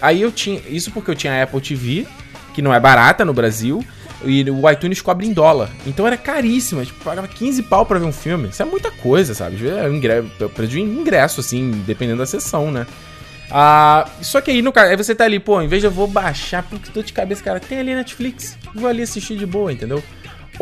[0.00, 0.60] Aí eu tinha.
[0.68, 2.06] Isso porque eu tinha a Apple TV,
[2.52, 3.84] que não é barata no Brasil.
[4.24, 5.68] E o iTunes cobra em dólar.
[5.84, 6.84] Então era caríssimo.
[6.84, 8.48] Tipo, pagava 15 pau pra ver um filme.
[8.48, 9.68] Isso é muita coisa, sabe?
[9.68, 12.86] É um ingresso, preço de ingresso, assim, dependendo da sessão, né?
[13.50, 15.90] Ah, só que aí, no caso, aí você tá ali, pô, em vez de eu
[15.90, 18.56] vou baixar, porque tô de cabeça, cara, tem ali Netflix.
[18.74, 20.02] Vou ali assistir de boa, entendeu?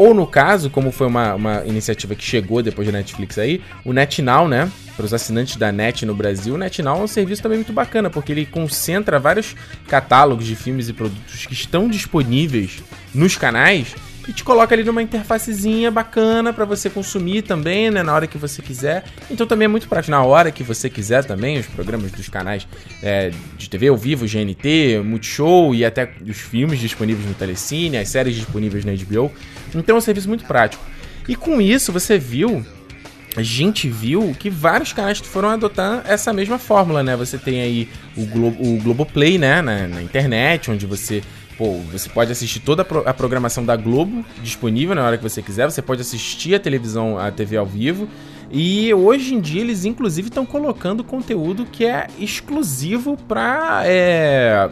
[0.01, 3.93] Ou no caso, como foi uma, uma iniciativa que chegou depois da Netflix aí, o
[3.93, 4.73] NetNow, né?
[4.97, 8.09] Para os assinantes da Net no Brasil, o NetNow é um serviço também muito bacana,
[8.09, 9.55] porque ele concentra vários
[9.89, 12.83] catálogos de filmes e produtos que estão disponíveis
[13.13, 13.95] nos canais
[14.31, 18.39] e te coloca ali numa interfacezinha bacana para você consumir também, né, na hora que
[18.39, 19.03] você quiser.
[19.29, 22.65] Então também é muito prático na hora que você quiser também, os programas dos canais
[23.03, 28.09] é, de TV ao vivo, GNT, Multishow e até os filmes disponíveis no Telecine, as
[28.09, 29.33] séries disponíveis na HBO.
[29.75, 30.85] Então é um serviço muito prático.
[31.29, 32.65] E com isso você viu
[33.37, 37.15] a gente viu que vários canais foram adotar essa mesma fórmula, né?
[37.17, 39.63] Você tem aí o, Glo o Globoplay, né?
[39.63, 41.23] Na, na internet, onde você
[41.93, 45.71] Você pode assistir toda a programação da Globo disponível na hora que você quiser.
[45.71, 48.09] Você pode assistir a televisão, a TV ao vivo.
[48.51, 54.69] E hoje em dia eles inclusive estão colocando conteúdo que é exclusivo para é,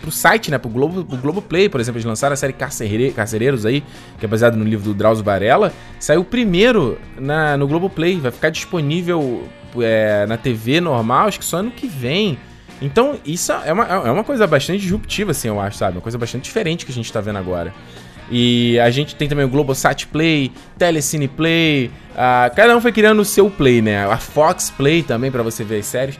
[0.00, 0.58] pro, site, né?
[0.58, 3.82] Pro Globo, pro Globoplay, por exemplo, eles lançaram a série Carcere, Carcereiros aí,
[4.18, 5.72] que é baseado no livro do Drauzio Varela.
[5.98, 9.44] Saiu primeiro na, no Globoplay, vai ficar disponível
[9.78, 12.38] é, na TV normal, acho que só ano que vem.
[12.82, 15.96] Então, isso é uma, é uma coisa bastante disruptiva, assim, eu acho, sabe?
[15.96, 17.72] Uma coisa bastante diferente que a gente tá vendo agora.
[18.28, 23.20] E a gente tem também o Globosat Play, Telecine Play, uh, cada um foi criando
[23.20, 24.04] o seu Play, né?
[24.06, 26.18] A Fox Play também para você ver as séries.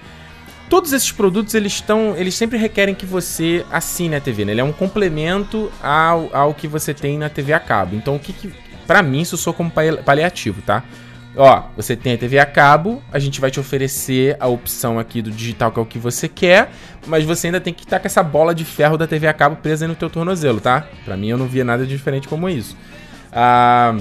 [0.69, 4.53] Todos esses produtos, eles estão, eles sempre requerem que você assine a TV, né?
[4.53, 7.97] Ele é um complemento ao, ao que você tem na TV a cabo.
[7.97, 8.53] Então, o que, que
[8.87, 10.85] para mim isso soa como paliativo, tá?
[11.35, 15.23] Ó, você tem a TV a cabo, a gente vai te oferecer a opção aqui
[15.23, 16.71] do digital, que é o que você quer,
[17.07, 19.57] mas você ainda tem que estar com essa bola de ferro da TV a cabo
[19.57, 20.87] presa no teu tornozelo, tá?
[21.05, 22.77] Pra mim eu não via nada diferente como isso.
[23.33, 23.97] Ah,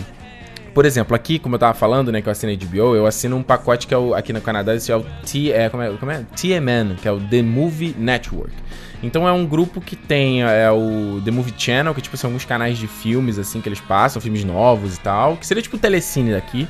[0.74, 3.44] por exemplo, aqui, como eu tava falando, né, que eu assinei HBO, eu assino um
[3.44, 6.12] pacote que é o, aqui no Canadá, esse é o T, é, como é, como
[6.12, 6.26] é?
[6.36, 8.54] TMN, que é o The Movie Network.
[9.02, 12.46] Então é um grupo que tem é, o The Movie Channel, que tipo são alguns
[12.46, 15.80] canais de filmes assim que eles passam, filmes novos e tal, que seria tipo o
[15.80, 16.68] telecine daqui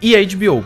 [0.00, 0.64] e a HBO.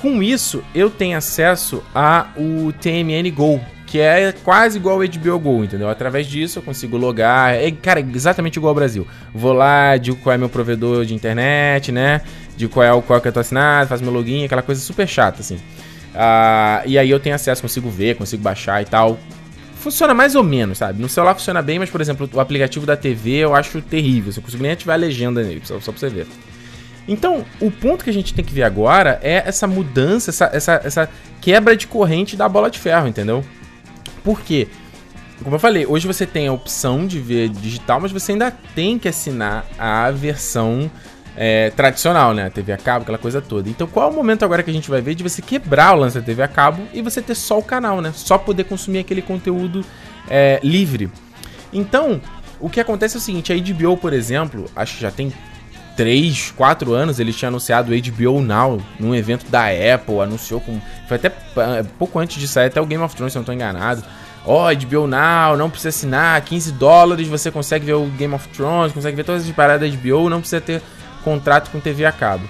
[0.00, 5.38] Com isso, eu tenho acesso a o TMN Go, que é quase igual ao HBO
[5.38, 5.88] Go, entendeu?
[5.88, 9.06] Através disso eu consigo logar, é, cara, exatamente igual ao Brasil.
[9.32, 12.22] Vou lá, digo qual é meu provedor de internet, né?
[12.56, 15.06] Digo qual é o qual que eu tô assinado, faço meu login, aquela coisa super
[15.06, 15.56] chata, assim.
[15.56, 19.18] Uh, e aí eu tenho acesso, consigo ver, consigo baixar e tal.
[19.76, 21.00] Funciona mais ou menos, sabe?
[21.00, 24.32] No celular funciona bem, mas, por exemplo, o aplicativo da TV eu acho terrível.
[24.32, 26.26] Você não consigo nem ativar a legenda nele, só, só pra você ver.
[27.06, 30.80] Então, o ponto que a gente tem que ver agora é essa mudança, essa, essa,
[30.84, 31.10] essa
[31.40, 33.44] quebra de corrente da bola de ferro, entendeu?
[34.22, 34.68] Por quê?
[35.42, 38.98] Como eu falei, hoje você tem a opção de ver digital, mas você ainda tem
[38.98, 40.88] que assinar a versão
[41.36, 42.46] é, tradicional, né?
[42.46, 43.68] A TV a cabo, aquela coisa toda.
[43.68, 45.96] Então, qual é o momento agora que a gente vai ver de você quebrar o
[45.96, 48.12] lance da TV a cabo e você ter só o canal, né?
[48.14, 49.84] Só poder consumir aquele conteúdo
[50.28, 51.10] é, livre.
[51.72, 52.20] Então,
[52.60, 55.32] o que acontece é o seguinte: a HBO, por exemplo, acho que já tem
[55.96, 60.80] 3, 4 anos ele tinha anunciado HBO Now num evento da Apple, anunciou com.
[61.06, 63.46] Foi até é, pouco antes de sair, até o Game of Thrones, se eu não
[63.46, 64.02] tô enganado.
[64.44, 68.48] Ó, oh, HBO Now, não precisa assinar, 15 dólares você consegue ver o Game of
[68.48, 70.82] Thrones, consegue ver todas as paradas da HBO, não precisa ter
[71.22, 72.48] contrato com TV a cabo.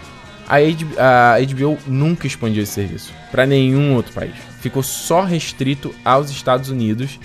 [0.49, 4.35] A HBO, a HBO nunca expandiu esse serviço para nenhum outro país.
[4.61, 7.19] Ficou só restrito aos Estados Unidos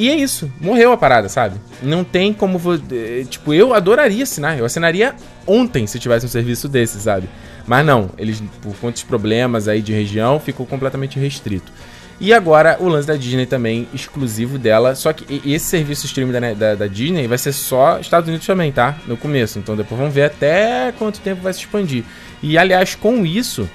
[0.00, 1.60] e é isso, morreu a parada, sabe?
[1.82, 2.58] Não tem como.
[2.90, 4.58] Eh, tipo, eu adoraria assinar.
[4.58, 5.14] Eu assinaria
[5.46, 7.28] ontem se tivesse um serviço desse, sabe?
[7.66, 11.70] Mas não, eles, por de problemas aí de região, ficou completamente restrito.
[12.18, 14.94] E agora o lance da Disney também, exclusivo dela.
[14.94, 18.72] Só que esse serviço streaming da, da, da, Disney vai ser só Estados Unidos também,
[18.72, 18.96] tá?
[19.06, 19.58] No começo.
[19.58, 22.04] Então depois vamos ver até quanto tempo vai se expandir.
[22.42, 23.68] E aliás, com isso,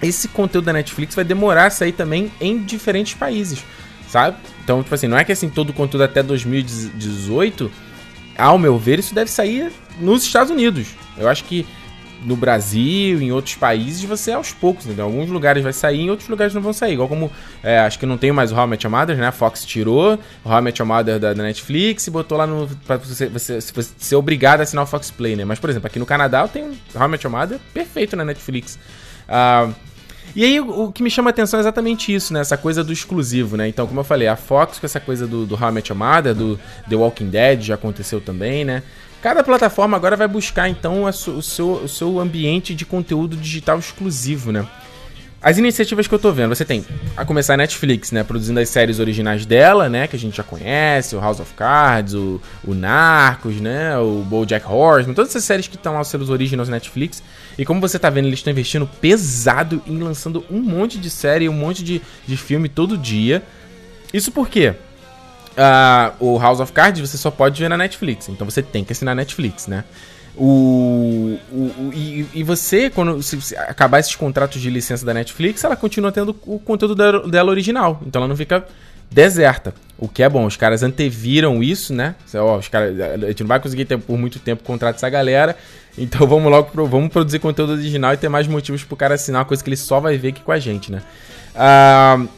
[0.00, 3.64] esse conteúdo da Netflix vai demorar a sair também em diferentes países
[4.08, 4.36] sabe?
[4.64, 7.70] Então, tipo assim, não é que assim todo o conteúdo até 2018,
[8.36, 10.88] ao meu ver, isso deve sair nos Estados Unidos.
[11.16, 11.66] Eu acho que
[12.24, 15.06] no Brasil, em outros países, você aos poucos, entendeu?
[15.06, 16.94] Em alguns lugares vai sair, em outros lugares não vão sair.
[16.94, 17.30] Igual como,
[17.62, 19.28] é, acho que não tem mais o How I Mother, né?
[19.28, 22.68] A Fox tirou o How I Mother da, da, Netflix e botou lá no...
[22.86, 25.44] pra você, você, você ser obrigado a assinar o Fox Play, né?
[25.44, 28.78] Mas, por exemplo, aqui no Canadá eu tenho How I Met Mother perfeito na Netflix.
[29.28, 29.68] Ah...
[29.68, 29.87] Uh,
[30.34, 32.40] e aí, o, que me chama a atenção é exatamente isso, né?
[32.40, 33.68] Essa coisa do exclusivo, né?
[33.68, 35.98] Então, como eu falei, a Fox com essa coisa do, do How I Met Your
[35.98, 38.82] Mother, do The Walking Dead, já aconteceu também, né?
[39.20, 44.52] Cada plataforma agora vai buscar, então, o seu, o seu ambiente de conteúdo digital exclusivo,
[44.52, 44.66] né?
[45.40, 46.84] As iniciativas que eu tô vendo, você tem
[47.16, 50.42] a começar a Netflix, né, produzindo as séries originais dela, né, que a gente já
[50.42, 55.68] conhece, o House of Cards, o, o Narcos, né, o BoJack Horseman, todas essas séries
[55.68, 57.22] que estão aos seus originais Netflix.
[57.56, 61.48] E como você tá vendo, eles estão investindo pesado em lançando um monte de série,
[61.48, 63.40] um monte de, de filme todo dia.
[64.12, 64.74] Isso por quê?
[65.58, 68.92] Uh, o House of Cards você só pode ver na Netflix, então você tem que
[68.92, 69.84] assinar a Netflix, né?
[70.40, 75.64] O, o, o e, e, você, quando se, acabar esses contratos de licença da Netflix,
[75.64, 78.00] ela continua tendo o conteúdo dela, dela, original.
[78.06, 78.64] Então ela não fica
[79.10, 79.74] deserta.
[79.98, 82.14] O que é bom, os caras anteviram isso, né?
[82.36, 85.56] Ó, os caras, a gente não vai conseguir ter por muito tempo contrato essa galera.
[85.96, 89.40] Então vamos logo pro, vamos produzir conteúdo original e ter mais motivos pro cara assinar
[89.40, 91.02] uma coisa que ele só vai ver aqui com a gente, né?
[91.56, 92.28] Uh,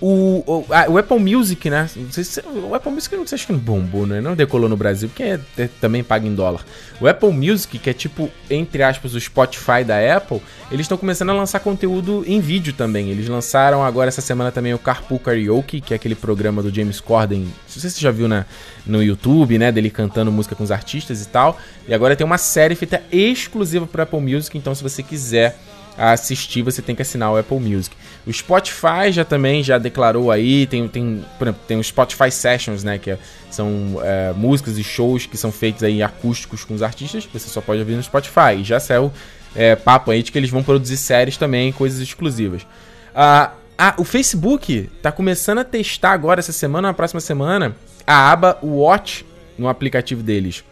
[0.00, 1.88] o, o, a, o, Apple Music, né?
[2.10, 4.20] Se, o Apple Music não sei se não bombou, né?
[4.20, 6.66] Não decolou no Brasil, porque é, é, também paga em dólar.
[7.00, 10.40] O Apple Music, que é tipo, entre aspas, o Spotify da Apple,
[10.70, 13.08] eles estão começando a lançar conteúdo em vídeo também.
[13.08, 17.00] Eles lançaram agora essa semana também o Carpool Karaoke, que é aquele programa do James
[17.00, 17.40] Corden.
[17.40, 18.44] Não sei se você já viu na,
[18.86, 19.72] no YouTube, né?
[19.72, 21.58] Dele cantando música com os artistas e tal.
[21.88, 25.56] E agora tem uma série feita exclusiva para Apple Music, então se você quiser
[25.98, 27.96] a assistir, você tem que assinar o Apple Music.
[28.26, 32.84] O Spotify já também já declarou aí, tem, tem, por exemplo, tem o Spotify Sessions,
[32.84, 33.18] né, que é,
[33.50, 37.60] são é, músicas e shows que são feitos aí acústicos com os artistas, você só
[37.60, 38.56] pode ouvir no Spotify.
[38.58, 39.12] E já saiu
[39.54, 42.66] é, papo aí de que eles vão produzir séries também, coisas exclusivas.
[43.14, 47.76] Ah, ah, o Facebook tá começando a testar agora, essa semana, na próxima semana,
[48.06, 49.24] a aba Watch
[49.58, 50.64] no aplicativo deles.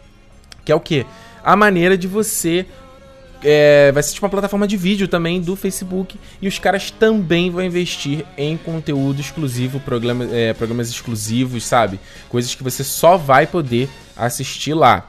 [0.63, 1.05] Que é o que?
[1.43, 2.65] A maneira de você
[3.47, 6.19] é, vai ser tipo uma plataforma de vídeo também do Facebook.
[6.41, 11.99] E os caras também vão investir em conteúdo exclusivo, programa, é, programas exclusivos, sabe?
[12.27, 13.87] Coisas que você só vai poder
[14.17, 15.07] assistir lá.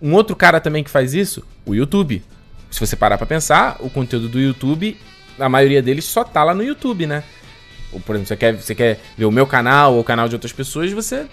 [0.00, 2.22] Um outro cara também que faz isso, o YouTube.
[2.70, 4.98] Se você parar pra pensar, o conteúdo do YouTube,
[5.38, 7.24] a maioria deles só tá lá no YouTube, né?
[8.04, 10.52] Por exemplo, você quer, você quer ver o meu canal ou o canal de outras
[10.52, 11.26] pessoas, você,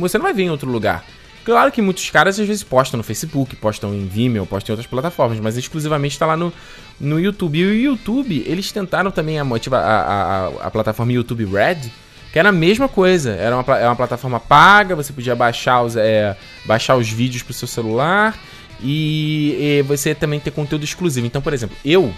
[0.00, 1.04] você não vai ver em outro lugar.
[1.50, 4.88] Claro que muitos caras às vezes postam no Facebook, postam em Vimeo, postam em outras
[4.88, 6.52] plataformas, mas exclusivamente está lá no,
[7.00, 7.58] no YouTube.
[7.58, 11.90] E o YouTube, eles tentaram também a, motiva, a, a, a plataforma YouTube Red,
[12.32, 13.32] que era a mesma coisa.
[13.32, 16.36] Era uma, era uma plataforma paga, você podia baixar os, é,
[16.66, 18.38] baixar os vídeos para o seu celular
[18.80, 21.26] e, e, você também ter conteúdo exclusivo.
[21.26, 22.14] Então, por exemplo, eu,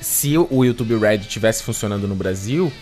[0.00, 2.72] se o YouTube Red tivesse funcionando no Brasil,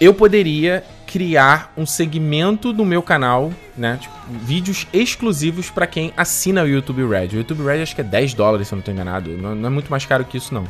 [0.00, 3.98] eu poderia criar um segmento no meu canal, né?
[4.00, 7.28] Tipo, vídeos exclusivos para quem assina o YouTube Red.
[7.28, 9.30] O YouTube Red acho que é 10 dólares, se eu não estou enganado.
[9.36, 10.64] Não, não, é muito mais caro que isso, não.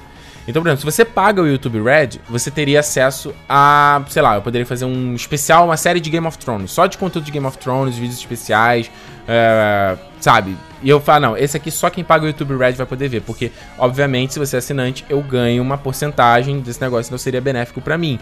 [0.49, 4.37] Então, por exemplo, se você paga o YouTube Red, você teria acesso a, sei lá,
[4.37, 7.31] eu poderia fazer um especial, uma série de Game of Thrones, só de conteúdo de
[7.31, 8.91] Game of Thrones, vídeos especiais,
[9.29, 10.57] é, sabe?
[10.83, 13.21] E eu falo, não, esse aqui só quem paga o YouTube Red vai poder ver,
[13.21, 17.83] porque, obviamente, se você é assinante, eu ganho uma porcentagem desse negócio, então seria benéfico
[17.83, 18.19] para mim.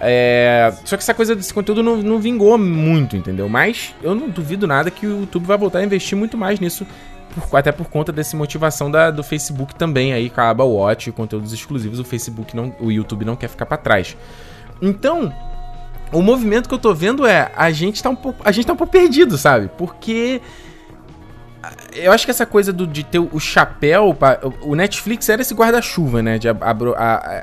[0.00, 0.72] É...
[0.84, 3.48] Só que essa coisa desse conteúdo não, não vingou muito, entendeu?
[3.48, 6.86] Mas eu não duvido nada que o YouTube vai voltar a investir muito mais nisso
[7.34, 11.12] por, até por conta dessa motivação da, do Facebook também aí com a aba Watch
[11.12, 14.16] conteúdos exclusivos, o Facebook não, o YouTube não quer ficar para trás.
[14.82, 15.32] Então,
[16.12, 18.72] o movimento que eu tô vendo é a gente tá um pouco, a gente tá
[18.72, 19.70] um pouco perdido, sabe?
[19.76, 20.40] Porque
[21.92, 24.16] eu acho que essa coisa do, de ter o chapéu.
[24.62, 26.38] O Netflix era esse guarda-chuva, né?
[26.38, 26.48] De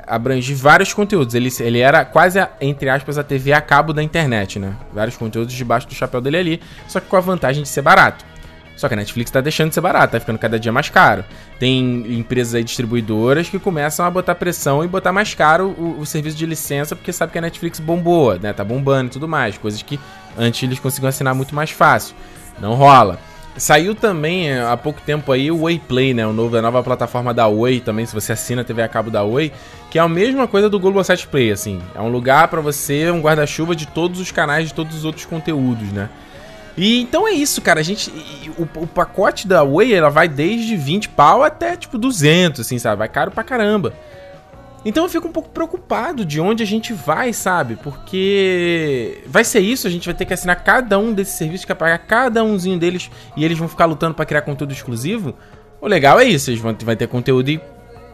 [0.06, 1.34] abranger vários conteúdos.
[1.34, 4.74] Ele, ele era quase, entre aspas, a TV a cabo da internet, né?
[4.92, 6.60] Vários conteúdos debaixo do chapéu dele ali.
[6.86, 8.24] Só que com a vantagem de ser barato.
[8.76, 11.24] Só que a Netflix tá deixando de ser barato, tá ficando cada dia mais caro.
[11.58, 16.06] Tem empresas aí distribuidoras que começam a botar pressão e botar mais caro o, o
[16.06, 18.52] serviço de licença, porque sabe que a Netflix bombou, né?
[18.52, 19.58] Tá bombando e tudo mais.
[19.58, 19.98] Coisas que
[20.38, 22.14] antes eles conseguiam assinar muito mais fácil.
[22.60, 23.18] Não rola.
[23.58, 26.26] Saiu também é, há pouco tempo aí o Oi Play, né?
[26.26, 29.10] O novo, a nova plataforma da Oi também, se você assina a TV a cabo
[29.10, 29.52] da Oi,
[29.90, 31.80] que é a mesma coisa do Globosat Play, assim.
[31.94, 35.24] É um lugar para você, um guarda-chuva de todos os canais, de todos os outros
[35.24, 36.08] conteúdos, né?
[36.76, 37.80] E então é isso, cara.
[37.80, 38.10] A gente.
[38.56, 42.98] O, o, pacote da Oi, ela vai desde 20 pau até tipo 200, assim, sabe?
[42.98, 43.92] Vai caro pra caramba.
[44.84, 47.76] Então eu fico um pouco preocupado de onde a gente vai, sabe?
[47.76, 51.74] Porque vai ser isso, a gente vai ter que assinar cada um desses serviços, que
[51.74, 55.34] pagar cada umzinho deles e eles vão ficar lutando para criar conteúdo exclusivo.
[55.80, 57.60] O legal é isso, vocês vão vai ter conteúdo e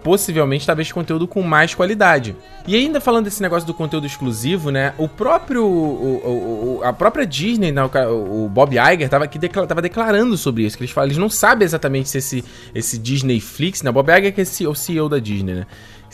[0.05, 2.37] possivelmente talvez conteúdo com mais qualidade.
[2.67, 4.93] E ainda falando desse negócio do conteúdo exclusivo, né?
[4.99, 5.65] O próprio.
[5.65, 10.65] O, o, a própria Disney, né, o, Bob Iger, tava, aqui decla, tava declarando sobre
[10.65, 10.77] isso.
[10.77, 12.45] Que eles falam, eles não sabem exatamente se esse,
[12.75, 13.89] esse Disney Flix, né?
[13.89, 15.67] O Bob Iger que é o CEO da Disney, né?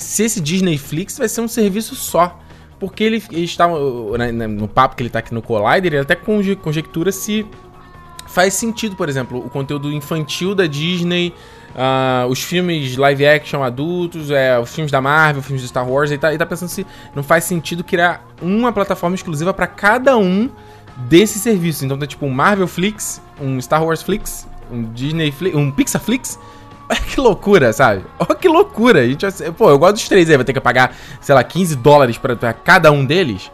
[0.02, 2.38] Se esse Disney Flix vai ser um serviço só.
[2.78, 3.68] Porque ele, ele está.
[3.68, 7.46] Né, no papo que ele tá aqui no Collider, ele até conjectura se
[8.26, 11.34] faz sentido, por exemplo, o conteúdo infantil da Disney
[11.70, 15.88] Uh, os filmes live action adultos, é, os filmes da Marvel, os filmes de Star
[15.88, 16.84] Wars, e tá, e tá pensando se
[17.14, 20.50] não faz sentido criar uma plataforma exclusiva para cada um
[21.08, 21.84] desses serviços.
[21.84, 26.02] Então tem tipo um Marvel Flix, um Star Wars Flix, um Disney Flix, um Pixar
[26.02, 26.38] Flix.
[26.90, 28.04] Olha que loucura, sabe?
[28.18, 29.00] Olha que loucura.
[29.00, 29.24] A gente,
[29.56, 32.52] pô, eu gosto dos três aí, vou ter que pagar, sei lá, 15 dólares para
[32.52, 33.50] cada um deles.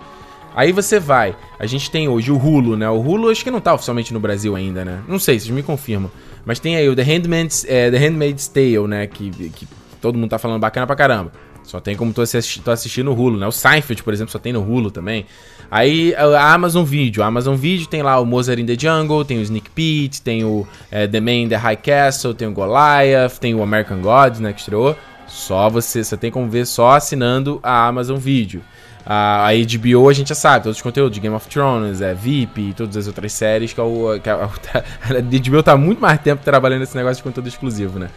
[0.54, 1.36] Aí você vai.
[1.58, 2.88] A gente tem hoje o Hulu, né?
[2.88, 5.02] O Hulu acho que não tá oficialmente no Brasil ainda, né?
[5.06, 6.10] Não sei, vocês me confirmam.
[6.46, 9.06] Mas tem aí o The Handmaid's, é, The Handmaid's Tale, né?
[9.06, 9.68] Que, que
[10.00, 11.30] todo mundo tá falando bacana pra caramba.
[11.66, 13.46] Só tem como tu assistir, tu assistir no Hulu, né?
[13.46, 15.26] O Seinfeld, por exemplo, só tem no Hulu também.
[15.68, 17.24] Aí a Amazon Video.
[17.24, 20.44] A Amazon Video tem lá o Mozart in the Jungle, tem o Sneak Pete, tem
[20.44, 24.38] o é, The Man in the High Castle, tem o Goliath, tem o American Gods,
[24.38, 24.52] né?
[24.52, 24.96] Que estreou.
[25.26, 28.62] Só você, você tem como ver só assinando a Amazon Video.
[29.04, 32.70] A, a HBO a gente já sabe, todos os conteúdos Game of Thrones, é, VIP
[32.70, 36.20] e todas as outras séries, que, é o, que a, a, HBO tá muito mais
[36.20, 38.08] tempo trabalhando nesse negócio de conteúdo exclusivo, né?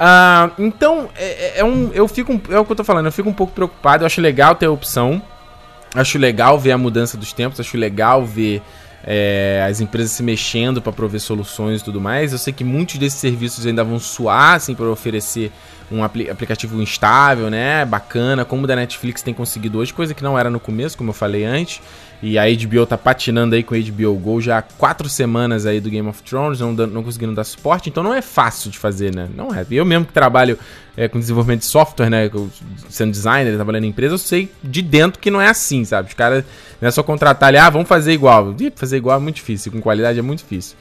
[0.00, 3.12] Uh, então, é, é, é, um, eu fico, é o que eu tô falando, eu
[3.12, 5.20] fico um pouco preocupado, eu acho legal ter a opção,
[5.94, 8.62] acho legal ver a mudança dos tempos, acho legal ver
[9.04, 12.32] é, as empresas se mexendo para prover soluções e tudo mais.
[12.32, 15.52] Eu sei que muitos desses serviços ainda vão suar assim, para oferecer
[15.92, 17.84] um apl aplicativo instável, né?
[17.84, 21.10] Bacana, como o da Netflix tem conseguido hoje, coisa que não era no começo, como
[21.10, 21.82] eu falei antes.
[22.22, 25.80] E a HBO tá patinando aí com a HBO Go já há quatro semanas aí
[25.80, 29.14] do Game of Thrones, não, não conseguindo dar suporte, então não é fácil de fazer,
[29.14, 29.26] né?
[29.34, 29.64] Não é.
[29.70, 30.58] Eu mesmo que trabalho
[30.96, 32.30] é, com desenvolvimento de software, né?
[32.90, 36.08] Sendo designer, trabalhando em empresa, eu sei de dentro que não é assim, sabe?
[36.08, 36.44] Os caras
[36.78, 38.54] não é só contratar ali, ah, vamos fazer igual.
[38.60, 40.76] E fazer igual é muito difícil, com qualidade é muito difícil.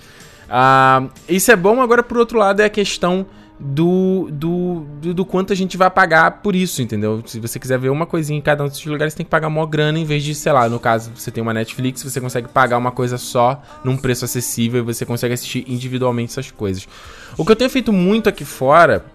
[0.49, 3.25] Ah, isso é bom, agora por outro lado é a questão
[3.59, 7.21] do, do, do, do, quanto a gente vai pagar por isso, entendeu?
[7.25, 9.49] Se você quiser ver uma coisinha em cada um desses lugares, você tem que pagar
[9.49, 12.47] maior grana em vez de, sei lá, no caso, você tem uma Netflix, você consegue
[12.47, 16.87] pagar uma coisa só num preço acessível e você consegue assistir individualmente essas coisas.
[17.37, 19.05] O que eu tenho feito muito aqui fora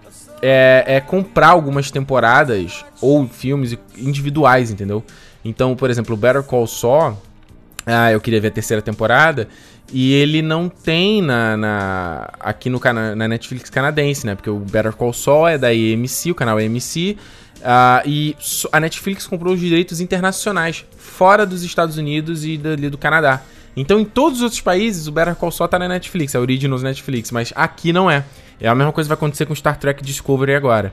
[0.43, 5.03] é, é comprar algumas temporadas ou filmes individuais, entendeu?
[5.43, 7.17] Então, por exemplo, Better Call Saul,
[7.87, 9.49] ah, eu queria ver a terceira temporada.
[9.93, 14.35] E ele não tem na, na aqui no cana, na Netflix canadense, né?
[14.35, 17.17] Porque o Better Call Saul é da AMC, o canal AMC.
[17.61, 18.37] Uh, e
[18.73, 23.43] a Netflix comprou os direitos internacionais, fora dos Estados Unidos e do, do Canadá.
[23.77, 26.83] Então, em todos os outros países, o Better Call Saul tá na Netflix, a Originals
[26.83, 28.25] Netflix, mas aqui não é.
[28.61, 30.93] É a mesma coisa que vai acontecer com Star Trek Discovery agora.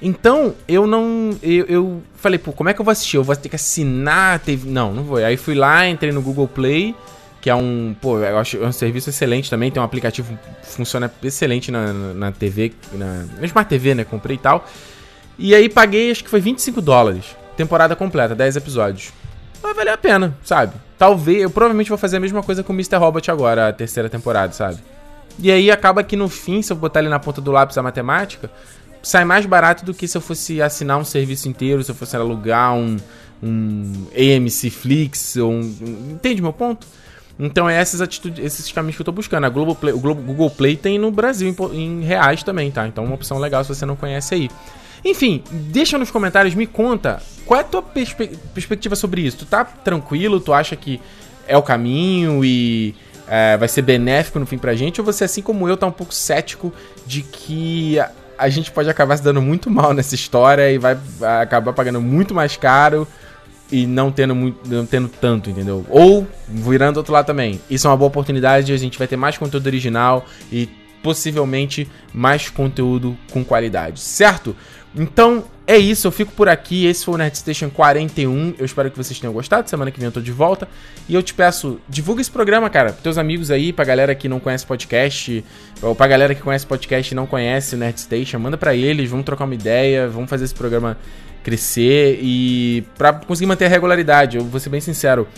[0.00, 1.30] Então, eu não.
[1.42, 3.16] Eu, eu, falei, pô, como é que eu vou assistir?
[3.16, 4.38] Eu vou ter que assinar.
[4.40, 4.68] Teve...
[4.68, 5.16] Não, não vou.
[5.18, 6.94] Aí fui lá, entrei no Google Play
[7.44, 10.32] que é um, pô, eu acho é um serviço excelente também, tem um aplicativo
[10.62, 14.66] que funciona excelente na, na TV, na, na TV, né, comprei e tal.
[15.38, 19.12] E aí paguei, acho que foi 25 dólares, temporada completa, 10 episódios.
[19.62, 20.72] Mas valeu a pena, sabe?
[20.96, 22.96] Talvez, eu provavelmente vou fazer a mesma coisa com o Mr.
[22.96, 24.78] Robot agora, a terceira temporada, sabe?
[25.38, 27.82] E aí acaba que no fim, se eu botar ali na ponta do lápis a
[27.82, 28.50] matemática,
[29.02, 32.16] sai mais barato do que se eu fosse assinar um serviço inteiro, se eu fosse
[32.16, 32.96] alugar um,
[33.42, 36.86] um AMC Flix, ou um, entende meu ponto?
[37.38, 39.44] Então é essas atitudes, esses caminhos que eu tô buscando.
[39.44, 42.86] A Globo Play, o Google Play tem no Brasil em, reais também, tá?
[42.86, 44.50] Então é uma opção legal se você não conhece aí.
[45.04, 49.38] Enfim, deixa nos comentários, me conta qual é a tua perspe perspectiva sobre isso.
[49.38, 50.40] Tu tá tranquilo?
[50.40, 51.00] Tu acha que
[51.46, 52.94] é o caminho e
[53.26, 55.00] é, vai ser benéfico no fim pra gente?
[55.00, 56.72] Ou você, assim como eu, tá um pouco cético
[57.06, 60.96] de que a, a gente pode acabar se dando muito mal nessa história e vai
[61.40, 63.06] acabar pagando muito mais caro?
[63.70, 65.84] E não tendo muito, não tendo tanto, entendeu?
[65.88, 67.60] Ou virando outro lado também.
[67.68, 70.68] Isso é uma boa oportunidade, a gente vai ter mais conteúdo original e
[71.02, 74.56] possivelmente mais conteúdo com qualidade, certo?
[74.96, 76.86] Então é isso, eu fico por aqui.
[76.86, 78.54] Esse foi o Nerd Station 41.
[78.58, 79.68] Eu espero que vocês tenham gostado.
[79.68, 80.68] Semana que vem eu tô de volta.
[81.08, 84.28] E eu te peço, divulga esse programa, cara, pros teus amigos aí, pra galera que
[84.28, 85.44] não conhece podcast,
[85.82, 89.10] ou pra galera que conhece podcast e não conhece o Nerd Station, manda para eles,
[89.10, 90.96] vamos trocar uma ideia, vamos fazer esse programa
[91.42, 94.38] crescer e para conseguir manter a regularidade.
[94.38, 95.28] Eu vou ser bem sincero,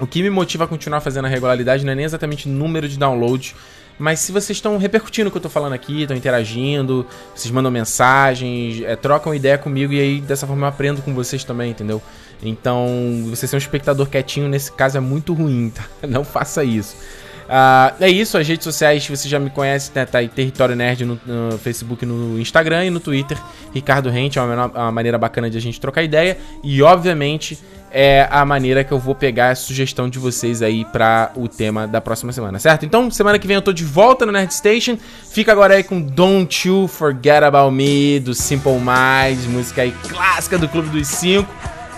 [0.00, 2.88] o que me motiva a continuar fazendo a regularidade não é nem exatamente o número
[2.88, 3.54] de downloads,
[4.02, 7.70] mas se vocês estão repercutindo o que eu tô falando aqui, estão interagindo, vocês mandam
[7.70, 12.02] mensagens, é, trocam ideia comigo e aí dessa forma eu aprendo com vocês também, entendeu?
[12.42, 12.84] Então,
[13.30, 15.84] você ser um espectador quietinho nesse caso é muito ruim, tá?
[16.08, 16.96] Não faça isso.
[17.44, 20.04] Uh, é isso, as redes sociais, você já me conhece, né?
[20.04, 23.38] Tá aí Território Nerd no, no Facebook, no Instagram e no Twitter.
[23.72, 26.38] Ricardo Rente, é uma, uma, maneira bacana de a gente trocar ideia.
[26.64, 27.56] E, obviamente,
[27.92, 31.86] é a maneira que eu vou pegar a sugestão de vocês aí para o tema
[31.86, 32.86] da próxima semana, certo?
[32.86, 34.96] Então, semana que vem eu tô de volta no Nerd Station.
[35.30, 40.56] Fica agora aí com Don't You Forget About Me, do Simple Minds, música aí clássica
[40.56, 41.48] do Clube dos Cinco.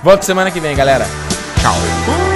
[0.02, 1.06] Volto semana que vem, galera.
[1.60, 2.33] Tchau.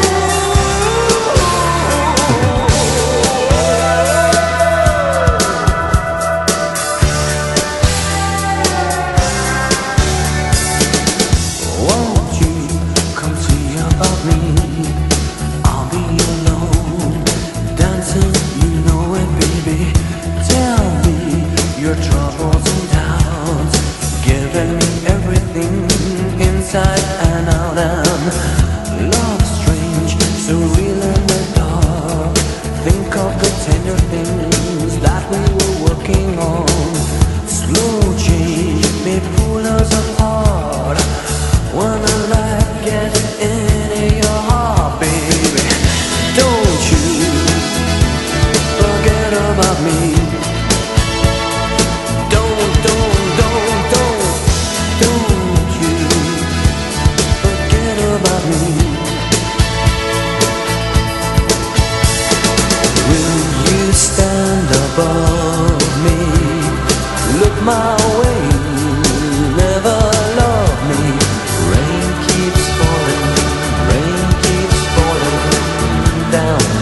[76.31, 76.78] down.